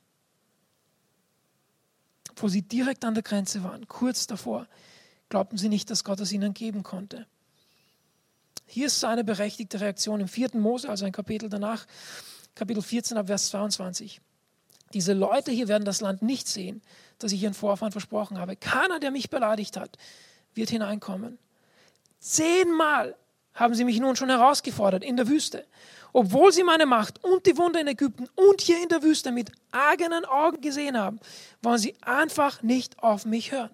[2.35, 4.67] Wo sie direkt an der Grenze waren, kurz davor,
[5.29, 7.25] glaubten sie nicht, dass Gott es ihnen geben konnte.
[8.65, 11.85] Hier ist seine berechtigte Reaktion im vierten Mose, also ein Kapitel danach,
[12.55, 14.21] Kapitel 14 ab Vers 22.
[14.93, 16.81] Diese Leute hier werden das Land nicht sehen,
[17.19, 18.55] das ich ihren Vorfahren versprochen habe.
[18.55, 19.97] Keiner, der mich beleidigt hat,
[20.53, 21.39] wird hineinkommen.
[22.19, 23.15] Zehnmal
[23.53, 25.65] haben sie mich nun schon herausgefordert in der Wüste.
[26.11, 29.51] Obwohl sie meine Macht und die Wunder in Ägypten und hier in der Wüste mit
[29.71, 31.19] eigenen Augen gesehen haben,
[31.61, 33.71] wollen sie einfach nicht auf mich hören.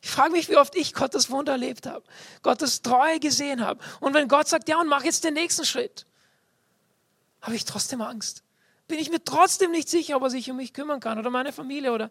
[0.00, 2.04] Ich frage mich, wie oft ich Gottes Wunder erlebt habe,
[2.42, 3.80] Gottes Treue gesehen habe.
[4.00, 6.06] Und wenn Gott sagt, ja, und mach jetzt den nächsten Schritt,
[7.40, 8.42] habe ich trotzdem Angst.
[8.92, 11.50] Bin ich mir trotzdem nicht sicher, ob er sich um mich kümmern kann oder meine
[11.50, 12.10] Familie oder.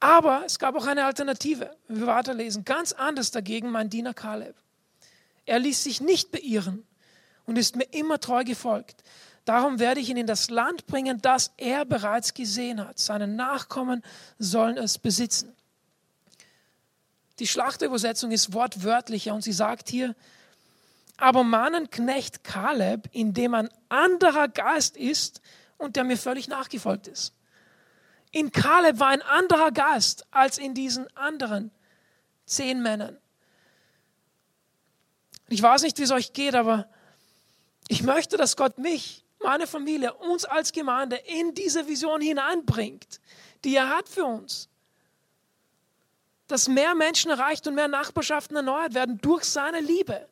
[0.00, 1.76] Aber es gab auch eine Alternative.
[1.88, 4.56] Wenn wir weiterlesen, ganz anders dagegen mein Diener Kaleb.
[5.44, 6.86] Er ließ sich nicht beirren
[7.44, 9.04] und ist mir immer treu gefolgt.
[9.44, 12.98] Darum werde ich ihn in das Land bringen, das er bereits gesehen hat.
[12.98, 14.02] Seine Nachkommen
[14.38, 15.54] sollen es besitzen.
[17.40, 20.16] Die Schlachterübersetzung ist wortwörtlicher und sie sagt hier,
[21.16, 25.40] aber meinen Knecht Kaleb, in dem ein anderer Geist ist
[25.78, 27.34] und der mir völlig nachgefolgt ist.
[28.30, 31.70] In Kaleb war ein anderer Geist als in diesen anderen
[32.46, 33.18] zehn Männern.
[35.48, 36.88] Ich weiß nicht, wie es euch geht, aber
[37.88, 43.20] ich möchte, dass Gott mich meine Familie, uns als Gemeinde in diese Vision hineinbringt,
[43.64, 44.68] die er hat für uns.
[46.46, 50.28] Dass mehr Menschen erreicht und mehr Nachbarschaften erneuert werden durch seine Liebe.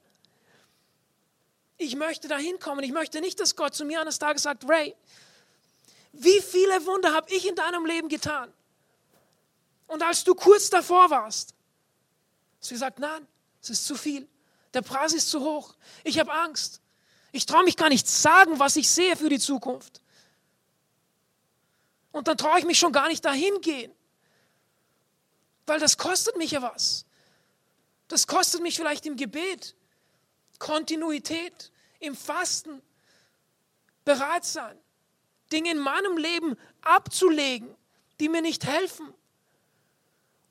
[1.82, 2.84] Ich möchte da hinkommen.
[2.84, 4.94] Ich möchte nicht, dass Gott zu mir eines Tages sagt, Ray,
[6.12, 8.52] wie viele Wunder habe ich in deinem Leben getan?
[9.86, 11.54] Und als du kurz davor warst,
[12.58, 13.26] hast du gesagt, nein,
[13.62, 14.28] es ist zu viel.
[14.74, 15.74] Der Preis ist zu hoch.
[16.04, 16.82] Ich habe Angst.
[17.32, 20.02] Ich traue mich gar nicht sagen, was ich sehe für die Zukunft.
[22.12, 23.90] Und dann traue ich mich schon gar nicht dahin gehen.
[25.64, 27.06] Weil das kostet mich ja was.
[28.06, 29.74] Das kostet mich vielleicht im Gebet,
[30.60, 32.80] Kontinuität, im Fasten,
[34.04, 34.78] bereit sein,
[35.52, 37.74] Dinge in meinem Leben abzulegen,
[38.20, 39.12] die mir nicht helfen,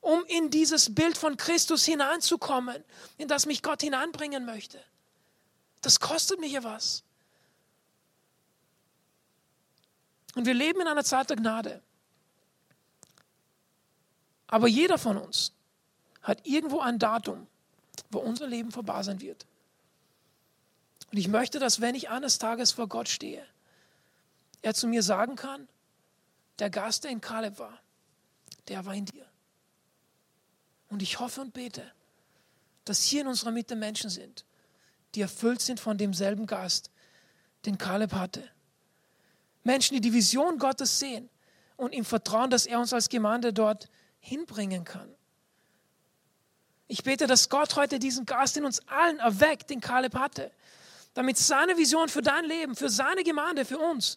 [0.02, 2.84] um in dieses Bild von Christus hineinzukommen,
[3.16, 4.82] in das mich Gott hineinbringen möchte.
[5.80, 7.02] Das kostet mich ja was.
[10.34, 11.82] Und wir leben in einer Zeit der Gnade.
[14.46, 15.52] Aber jeder von uns
[16.22, 17.46] hat irgendwo ein Datum,
[18.10, 19.46] wo unser Leben vorbei sein wird.
[21.10, 23.44] Und ich möchte, dass wenn ich eines Tages vor Gott stehe,
[24.62, 25.68] er zu mir sagen kann,
[26.58, 27.80] der Gast, der in Kaleb war,
[28.68, 29.26] der war in dir.
[30.88, 31.90] Und ich hoffe und bete,
[32.84, 34.44] dass hier in unserer Mitte Menschen sind,
[35.14, 36.90] die erfüllt sind von demselben Geist,
[37.66, 38.48] den Kaleb hatte.
[39.64, 41.28] Menschen, die die Vision Gottes sehen
[41.76, 43.88] und ihm vertrauen, dass er uns als Gemeinde dort
[44.20, 45.08] hinbringen kann.
[46.88, 50.50] Ich bete, dass Gott heute diesen Geist in uns allen erweckt, den Kaleb hatte,
[51.14, 54.16] damit seine Vision für dein Leben, für seine Gemeinde, für uns,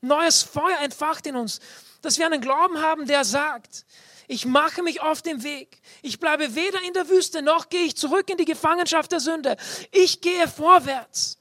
[0.00, 1.60] neues Feuer entfacht in uns,
[2.02, 3.84] dass wir einen Glauben haben, der sagt,
[4.28, 5.80] ich mache mich auf den Weg.
[6.02, 9.56] Ich bleibe weder in der Wüste, noch gehe ich zurück in die Gefangenschaft der Sünde.
[9.92, 11.38] Ich gehe vorwärts.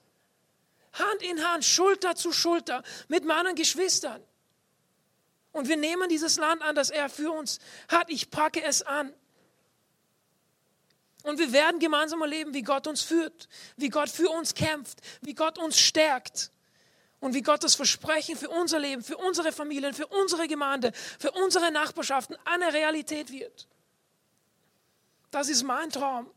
[0.94, 4.22] Hand in Hand, Schulter zu Schulter mit meinen Geschwistern.
[5.52, 8.10] Und wir nehmen dieses Land an, das er für uns hat.
[8.10, 9.14] Ich packe es an.
[11.26, 15.34] Und wir werden gemeinsam erleben, wie Gott uns führt, wie Gott für uns kämpft, wie
[15.34, 16.52] Gott uns stärkt
[17.20, 21.32] und wie Gott das Versprechen für unser Leben, für unsere Familien, für unsere Gemeinde, für
[21.32, 23.68] unsere Nachbarschaften eine Realität wird.
[25.32, 26.30] Das ist mein Traum.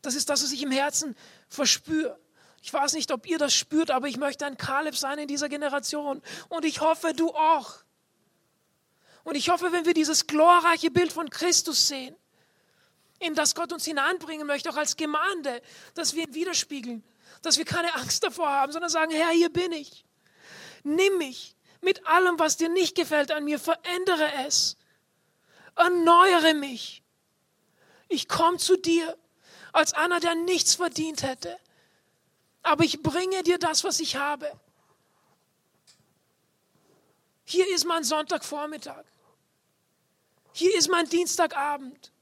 [0.00, 1.14] Das ist das, was ich im Herzen
[1.50, 2.18] verspüre.
[2.62, 5.50] Ich weiß nicht, ob ihr das spürt, aber ich möchte ein Kaleb sein in dieser
[5.50, 6.22] Generation.
[6.48, 7.74] Und ich hoffe, du auch.
[9.22, 12.16] Und ich hoffe, wenn wir dieses glorreiche Bild von Christus sehen,
[13.20, 15.62] in das Gott uns hineinbringen möchte, auch als Gemeinde,
[15.94, 17.04] dass wir ihn widerspiegeln,
[17.42, 20.04] dass wir keine Angst davor haben, sondern sagen, Herr, hier bin ich.
[20.82, 24.76] Nimm mich mit allem, was dir nicht gefällt an mir, verändere es,
[25.76, 27.02] erneuere mich.
[28.08, 29.16] Ich komme zu dir
[29.72, 31.56] als einer, der nichts verdient hätte,
[32.62, 34.50] aber ich bringe dir das, was ich habe.
[37.44, 39.04] Hier ist mein Sonntagvormittag.
[40.52, 42.12] Hier ist mein Dienstagabend.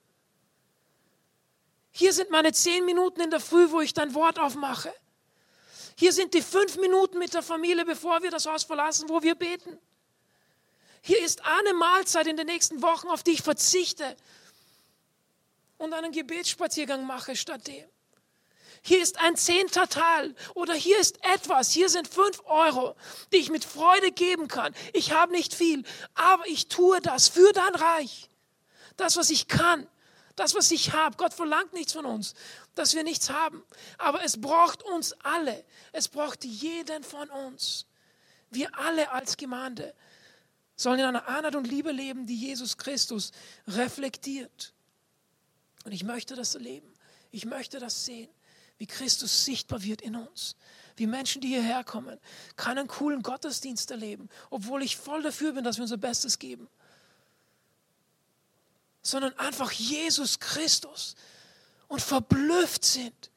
[1.98, 4.94] Hier sind meine zehn Minuten in der Früh, wo ich dein Wort aufmache.
[5.96, 9.34] Hier sind die fünf Minuten mit der Familie, bevor wir das Haus verlassen, wo wir
[9.34, 9.76] beten.
[11.02, 14.16] Hier ist eine Mahlzeit in den nächsten Wochen, auf die ich verzichte
[15.76, 17.84] und einen Gebetsspaziergang mache stattdem.
[18.82, 22.94] Hier ist ein zehnter Teil oder hier ist etwas, hier sind fünf Euro,
[23.32, 24.72] die ich mit Freude geben kann.
[24.92, 25.82] Ich habe nicht viel,
[26.14, 28.30] aber ich tue das für dein Reich.
[28.96, 29.88] Das, was ich kann,
[30.38, 31.16] das, was ich habe.
[31.16, 32.34] Gott verlangt nichts von uns,
[32.74, 33.62] dass wir nichts haben.
[33.98, 35.64] Aber es braucht uns alle.
[35.92, 37.86] Es braucht jeden von uns.
[38.50, 39.94] Wir alle als Gemeinde
[40.76, 43.32] sollen in einer Einheit und Liebe leben, die Jesus Christus
[43.66, 44.72] reflektiert.
[45.84, 46.92] Und ich möchte das erleben.
[47.30, 48.30] Ich möchte das sehen,
[48.78, 50.56] wie Christus sichtbar wird in uns.
[50.96, 52.18] Wie Menschen, die hierher kommen,
[52.56, 56.68] keinen coolen Gottesdienst erleben, obwohl ich voll dafür bin, dass wir unser Bestes geben
[59.02, 61.14] sondern einfach Jesus Christus
[61.88, 63.30] und verblüfft sind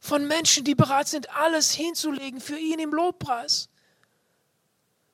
[0.00, 3.68] von Menschen, die bereit sind, alles hinzulegen für ihn im Lobpreis.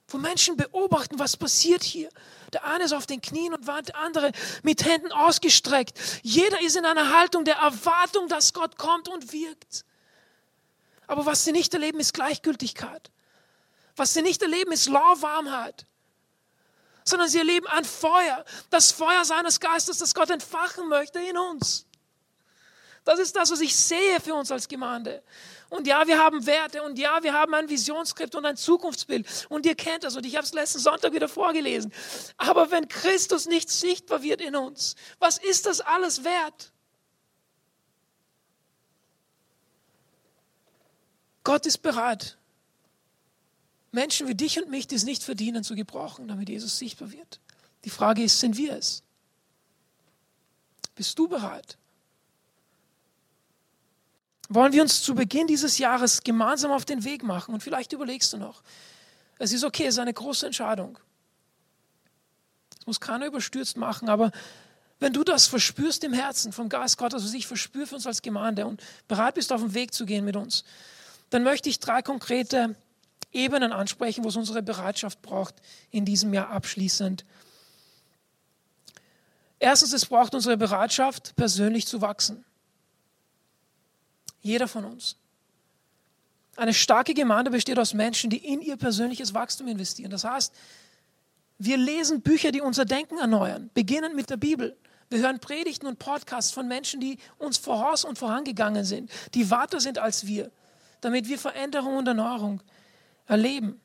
[0.08, 2.08] Wo Menschen beobachten, was passiert hier.
[2.52, 4.32] Der eine ist auf den Knien und der andere
[4.64, 5.96] mit Händen ausgestreckt.
[6.22, 9.84] Jeder ist in einer Haltung der Erwartung, dass Gott kommt und wirkt.
[11.06, 13.10] Aber was sie nicht erleben, ist Gleichgültigkeit.
[13.94, 15.86] Was sie nicht erleben, ist Lauwarmheit
[17.04, 21.86] sondern sie erleben ein Feuer, das Feuer seines Geistes, das Gott entfachen möchte in uns.
[23.04, 25.22] Das ist das, was ich sehe für uns als Gemeinde.
[25.70, 29.46] Und ja, wir haben Werte und ja, wir haben ein Visionsskript und ein Zukunftsbild.
[29.48, 31.92] Und ihr kennt das und ich habe es letzten Sonntag wieder vorgelesen.
[32.36, 36.72] Aber wenn Christus nicht sichtbar wird in uns, was ist das alles wert?
[41.44, 42.36] Gott ist bereit,
[43.92, 47.40] Menschen wie dich und mich, die es nicht verdienen, zu gebrauchen, damit Jesus sichtbar wird.
[47.84, 49.02] Die Frage ist, sind wir es?
[50.94, 51.78] Bist du bereit?
[54.48, 57.54] Wollen wir uns zu Beginn dieses Jahres gemeinsam auf den Weg machen?
[57.54, 58.62] Und vielleicht überlegst du noch,
[59.38, 60.98] es ist okay, es ist eine große Entscheidung.
[62.76, 64.32] Das muss keiner überstürzt machen, aber
[64.98, 68.20] wenn du das verspürst im Herzen vom Geist Gottes, was ich verspüre für uns als
[68.20, 70.64] Gemeinde und bereit bist, auf den Weg zu gehen mit uns,
[71.30, 72.76] dann möchte ich drei konkrete
[73.32, 75.54] Ebenen ansprechen, wo es unsere Bereitschaft braucht
[75.90, 77.24] in diesem Jahr abschließend.
[79.58, 82.44] Erstens, es braucht unsere Bereitschaft, persönlich zu wachsen.
[84.40, 85.16] Jeder von uns.
[86.56, 90.10] Eine starke Gemeinde besteht aus Menschen, die in ihr persönliches Wachstum investieren.
[90.10, 90.52] Das heißt,
[91.58, 94.76] wir lesen Bücher, die unser Denken erneuern, beginnend mit der Bibel.
[95.10, 99.80] Wir hören Predigten und Podcasts von Menschen, die uns voraus und vorangegangen sind, die weiter
[99.80, 100.50] sind als wir,
[101.02, 102.62] damit wir Veränderung und Erneuerung
[103.30, 103.80] erleben.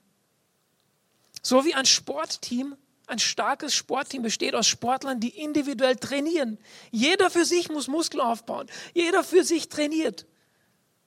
[1.42, 2.76] So wie ein Sportteam,
[3.08, 6.58] ein starkes Sportteam besteht aus Sportlern, die individuell trainieren.
[6.90, 8.68] Jeder für sich muss Muskeln aufbauen.
[8.94, 10.26] Jeder für sich trainiert.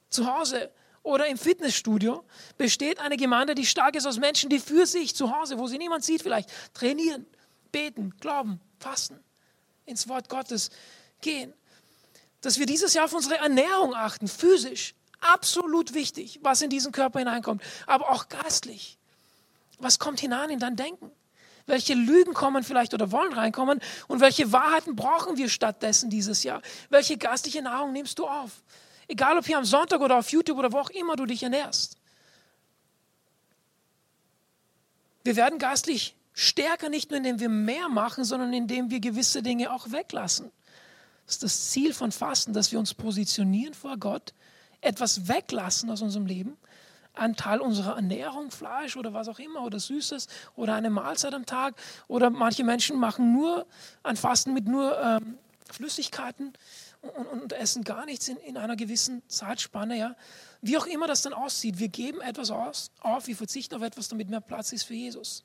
[0.09, 0.71] Zu Hause
[1.03, 2.25] oder im Fitnessstudio
[2.57, 5.79] besteht eine Gemeinde, die stark ist aus Menschen, die für sich zu Hause, wo sie
[5.79, 7.27] niemand sieht vielleicht, trainieren,
[7.73, 9.19] beten, glauben, fasten,
[9.87, 10.71] ins Wort Gottes
[11.21, 11.53] gehen.
[12.41, 17.19] Dass wir dieses Jahr auf unsere Ernährung achten, physisch, Absolut wichtig, was in diesen Körper
[17.19, 18.99] hineinkommt, aber auch geistlich.
[19.79, 21.11] Was kommt hinein in dein Denken?
[21.67, 26.63] Welche Lügen kommen vielleicht oder wollen reinkommen und welche Wahrheiten brauchen wir stattdessen dieses Jahr?
[26.89, 28.63] Welche geistliche Nahrung nimmst du auf?
[29.07, 31.99] Egal ob hier am Sonntag oder auf YouTube oder wo auch immer du dich ernährst.
[35.25, 39.71] Wir werden geistlich stärker, nicht nur indem wir mehr machen, sondern indem wir gewisse Dinge
[39.73, 40.51] auch weglassen.
[41.27, 44.33] Das ist das Ziel von Fasten, dass wir uns positionieren vor Gott
[44.81, 46.57] etwas weglassen aus unserem Leben,
[47.15, 51.47] ein Teil unserer Ernährung, Fleisch oder was auch immer oder Süßes oder eine Mahlzeit am
[51.47, 51.75] Tag.
[52.07, 53.67] Oder manche Menschen machen nur
[54.03, 55.39] ein Fasten mit nur ähm,
[55.71, 56.53] Flüssigkeiten
[57.03, 59.97] und, und, essen gar nichts in, in einer gewissen Zeitspanne.
[59.97, 60.17] Ja.
[60.63, 64.09] Wie auch immer das dann aussieht, wir geben etwas aus, auf, wir verzichten auf etwas,
[64.09, 65.45] damit mehr Platz ist für Jesus.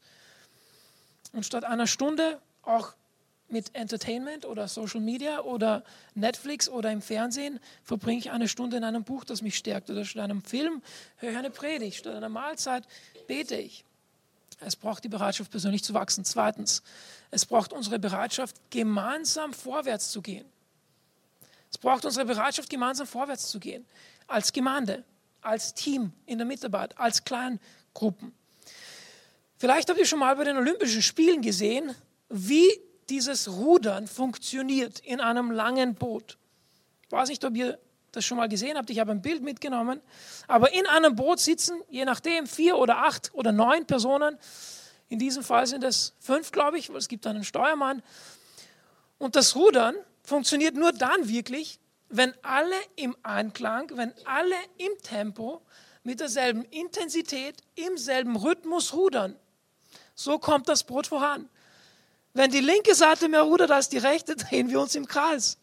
[1.32, 2.94] Und statt einer Stunde auch
[3.54, 5.84] mit Entertainment oder Social Media oder
[6.16, 9.90] Netflix oder im Fernsehen verbringe ich eine Stunde in einem Buch, das mich stärkt.
[9.90, 10.82] Oder statt einem Film
[11.18, 12.00] höre ich eine Predigt.
[12.00, 12.86] Statt einer Mahlzeit
[13.28, 13.86] bete ich.
[14.60, 16.26] Es braucht die Bereitschaft, persönlich zu wachsen.
[16.26, 16.84] Zweitens,
[17.32, 20.46] es braucht unsere Bereitschaft, gemeinsam vorwärts zu gehen.
[21.72, 23.86] Es braucht unsere Bereitschaft, gemeinsam vorwärts zu gehen.
[24.28, 25.04] Als Gemeinde,
[25.42, 28.34] als Team in der Mitarbeit, als Kleingruppen.
[29.58, 31.96] Vielleicht habt ihr schon mal bei den Olympischen Spielen gesehen,
[32.30, 32.68] wie
[33.10, 36.38] dieses Rudern funktioniert in einem langen Boot.
[37.06, 37.80] Ich weiß nicht, ob ihr
[38.12, 40.00] das schon mal gesehen habt, ich habe ein Bild mitgenommen,
[40.48, 44.38] aber in einem Boot sitzen, je nachdem, vier oder acht oder neun Personen.
[45.10, 48.04] In diesem Fall sind es fünf, glaube ich, weil es gibt einen Steuermann.
[49.18, 51.80] Und das Rudern funktioniert nur dann wirklich,
[52.10, 55.62] wenn alle im Einklang, wenn alle im Tempo
[56.04, 59.36] mit derselben Intensität, im selben Rhythmus rudern.
[60.16, 61.50] So kommt das Boot voran.
[62.34, 65.58] Wenn die linke Seite mehr rudert als die rechte, drehen wir uns im Kreis.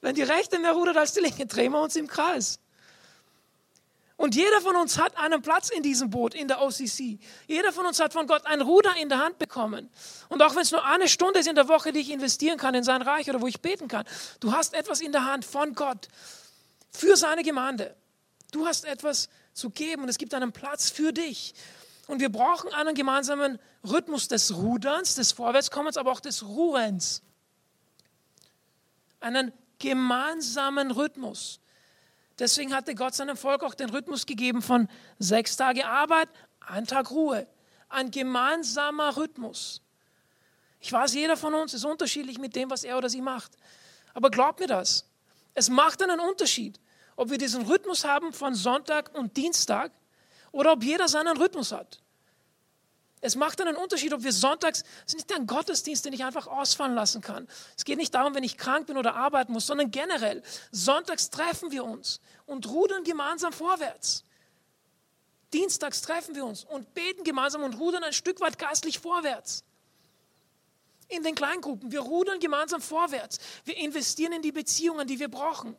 [0.00, 2.58] Wenn die rechte mehr rudert als die linke, drehen wir uns im Kreis.
[4.16, 7.18] Und jeder von uns hat einen Platz in diesem Boot, in der OCC.
[7.48, 9.90] Jeder von uns hat von Gott ein Ruder in der Hand bekommen.
[10.28, 12.74] Und auch wenn es nur eine Stunde ist in der Woche, die ich investieren kann
[12.74, 14.06] in sein Reich oder wo ich beten kann,
[14.38, 16.08] du hast etwas in der Hand von Gott
[16.92, 17.96] für seine Gemeinde.
[18.52, 21.54] Du hast etwas zu geben und es gibt einen Platz für dich.
[22.06, 27.22] Und wir brauchen einen gemeinsamen Rhythmus des Ruderns, des Vorwärtskommens, aber auch des Ruhens.
[29.20, 31.60] Einen gemeinsamen Rhythmus.
[32.38, 34.88] Deswegen hatte Gott seinem Volk auch den Rhythmus gegeben von
[35.18, 36.28] sechs Tage Arbeit,
[36.60, 37.46] ein Tag Ruhe.
[37.88, 39.80] Ein gemeinsamer Rhythmus.
[40.80, 43.52] Ich weiß, jeder von uns ist unterschiedlich mit dem, was er oder sie macht.
[44.12, 45.08] Aber glaubt mir das.
[45.54, 46.80] Es macht einen Unterschied,
[47.16, 49.92] ob wir diesen Rhythmus haben von Sonntag und Dienstag
[50.54, 52.00] oder ob jeder seinen Rhythmus hat.
[53.20, 56.46] Es macht einen Unterschied, ob wir sonntags, es ist nicht ein Gottesdienst, den ich einfach
[56.46, 57.48] ausfallen lassen kann.
[57.76, 60.42] Es geht nicht darum, wenn ich krank bin oder arbeiten muss, sondern generell.
[60.70, 64.24] Sonntags treffen wir uns und rudern gemeinsam vorwärts.
[65.52, 69.64] Dienstags treffen wir uns und beten gemeinsam und rudern ein Stück weit geistlich vorwärts.
[71.08, 71.90] In den Kleingruppen.
[71.90, 73.38] Wir rudern gemeinsam vorwärts.
[73.64, 75.76] Wir investieren in die Beziehungen, die wir brauchen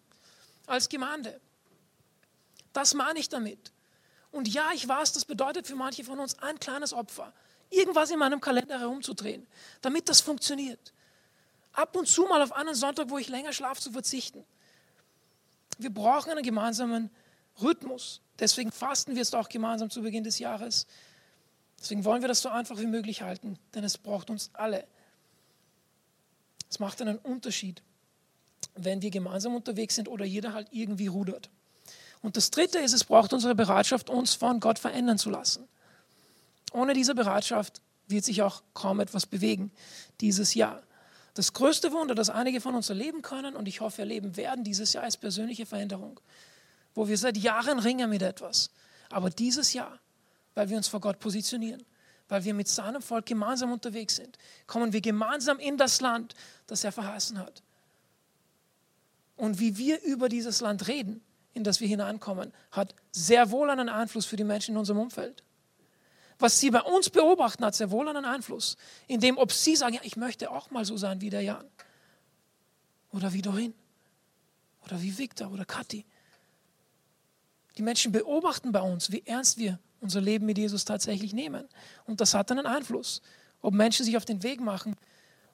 [0.65, 1.39] als Gemeinde.
[2.73, 3.71] Das meine ich damit.
[4.35, 7.31] Und ja, ich weiß, das bedeutet für manche von uns ein kleines Opfer,
[7.69, 9.47] irgendwas in meinem Kalender herumzudrehen,
[9.81, 10.91] damit das funktioniert.
[11.71, 14.43] Ab und zu mal auf einen Sonntag, wo ich länger schlafe, zu verzichten.
[15.77, 17.11] Wir brauchen einen gemeinsamen
[17.61, 18.19] Rhythmus.
[18.37, 20.85] Deswegen fasten wir es auch gemeinsam zu Beginn des Jahres.
[21.79, 24.85] Deswegen wollen wir das so einfach wie möglich halten, denn es braucht uns alle.
[26.69, 27.81] Es macht einen Unterschied,
[28.73, 31.49] wenn wir gemeinsam unterwegs sind oder jeder halt irgendwie rudert.
[32.25, 35.67] Und das Dritte ist, es braucht unsere Bereitschaft, uns von Gott verändern zu lassen.
[36.73, 39.71] Ohne diese Bereitschaft wird sich auch kaum etwas bewegen
[40.21, 40.81] dieses Jahr.
[41.35, 44.93] Das größte Wunder, das einige von uns erleben können und ich hoffe erleben werden dieses
[44.93, 46.19] Jahr, ist persönliche Veränderung,
[46.95, 48.71] wo wir seit Jahren ringen mit etwas.
[49.11, 49.99] Aber dieses Jahr,
[50.55, 51.83] weil wir uns vor Gott positionieren,
[52.27, 56.33] weil wir mit seinem Volk gemeinsam unterwegs sind, kommen wir gemeinsam in das Land,
[56.65, 57.61] das er verheißen hat.
[59.37, 61.21] Und wie wir über dieses Land reden,
[61.55, 65.41] in das wir hineinkommen, hat sehr wohl einen Einfluss für die Menschen in unserem Umfeld.
[66.37, 68.75] Was sie bei uns beobachten, hat sehr wohl einen Einfluss,
[69.07, 71.65] in dem, ob sie sagen, ja, ich möchte auch mal so sein wie der Jan
[73.11, 73.73] oder wie Dorin
[74.83, 76.05] oder wie Victor oder Kathi.
[77.77, 81.67] Die Menschen beobachten bei uns, wie ernst wir unser Leben mit Jesus tatsächlich nehmen.
[82.03, 83.21] Und das hat einen Einfluss,
[83.61, 84.97] ob Menschen sich auf den Weg machen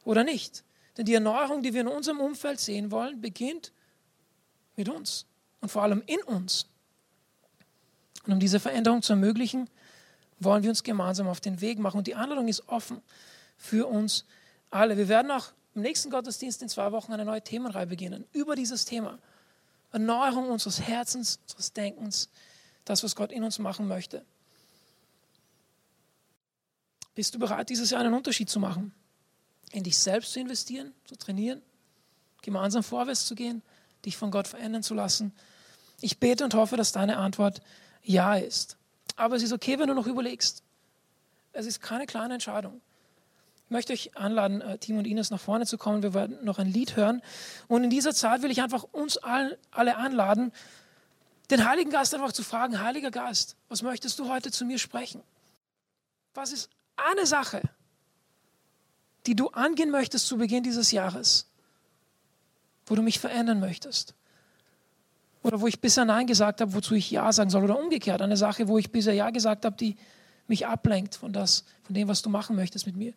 [0.03, 0.63] oder nicht.
[0.97, 3.71] Denn die Erneuerung, die wir in unserem Umfeld sehen wollen, beginnt
[4.75, 5.27] mit uns
[5.61, 6.67] und vor allem in uns.
[8.25, 9.69] Und um diese Veränderung zu ermöglichen,
[10.39, 11.99] wollen wir uns gemeinsam auf den Weg machen.
[11.99, 13.01] Und die Einladung ist offen
[13.57, 14.25] für uns
[14.69, 14.97] alle.
[14.97, 18.85] Wir werden auch im nächsten Gottesdienst in zwei Wochen eine neue Themenreihe beginnen über dieses
[18.85, 19.19] Thema.
[19.91, 22.29] Erneuerung unseres Herzens, unseres Denkens,
[22.85, 24.25] das, was Gott in uns machen möchte.
[27.13, 28.93] Bist du bereit, dieses Jahr einen Unterschied zu machen?
[29.71, 31.61] In dich selbst zu investieren, zu trainieren,
[32.41, 33.61] gemeinsam vorwärts zu gehen,
[34.05, 35.33] dich von Gott verändern zu lassen?
[36.01, 37.61] Ich bete und hoffe, dass deine Antwort
[38.03, 38.77] Ja ist.
[39.15, 40.63] Aber es ist okay, wenn du noch überlegst.
[41.53, 42.81] Es ist keine kleine Entscheidung.
[43.65, 46.03] Ich möchte euch anladen, äh, Tim und Ines nach vorne zu kommen.
[46.03, 47.21] Wir werden noch ein Lied hören.
[47.67, 50.51] Und in dieser Zeit will ich einfach uns alle einladen,
[51.51, 55.21] den Heiligen Geist einfach zu fragen, Heiliger Geist, was möchtest du heute zu mir sprechen?
[56.33, 57.61] Was ist eine Sache,
[59.25, 61.47] die du angehen möchtest zu Beginn dieses Jahres,
[62.85, 64.15] wo du mich verändern möchtest?
[65.43, 67.63] Oder wo ich bisher Nein gesagt habe, wozu ich Ja sagen soll?
[67.63, 69.95] Oder umgekehrt, eine Sache, wo ich bisher Ja gesagt habe, die
[70.47, 73.13] mich ablenkt von, das, von dem, was du machen möchtest mit mir.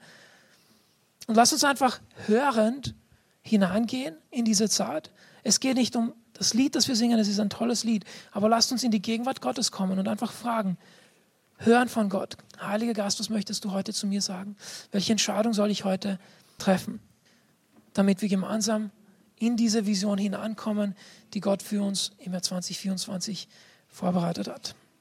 [1.26, 2.94] Und lass uns einfach hörend
[3.42, 5.10] hineingehen in diese Zeit.
[5.42, 8.48] Es geht nicht um das Lied, das wir singen, es ist ein tolles Lied, aber
[8.48, 10.78] lasst uns in die Gegenwart Gottes kommen und einfach fragen,
[11.58, 12.36] hören von Gott.
[12.60, 14.56] Heiliger Geist, was möchtest du heute zu mir sagen?
[14.90, 16.18] Welche Entscheidung soll ich heute
[16.58, 17.00] treffen,
[17.92, 18.90] damit wir gemeinsam
[19.36, 20.94] in diese Vision hineinkommen,
[21.32, 23.48] die Gott für uns im Jahr 2024
[23.88, 24.74] vorbereitet hat?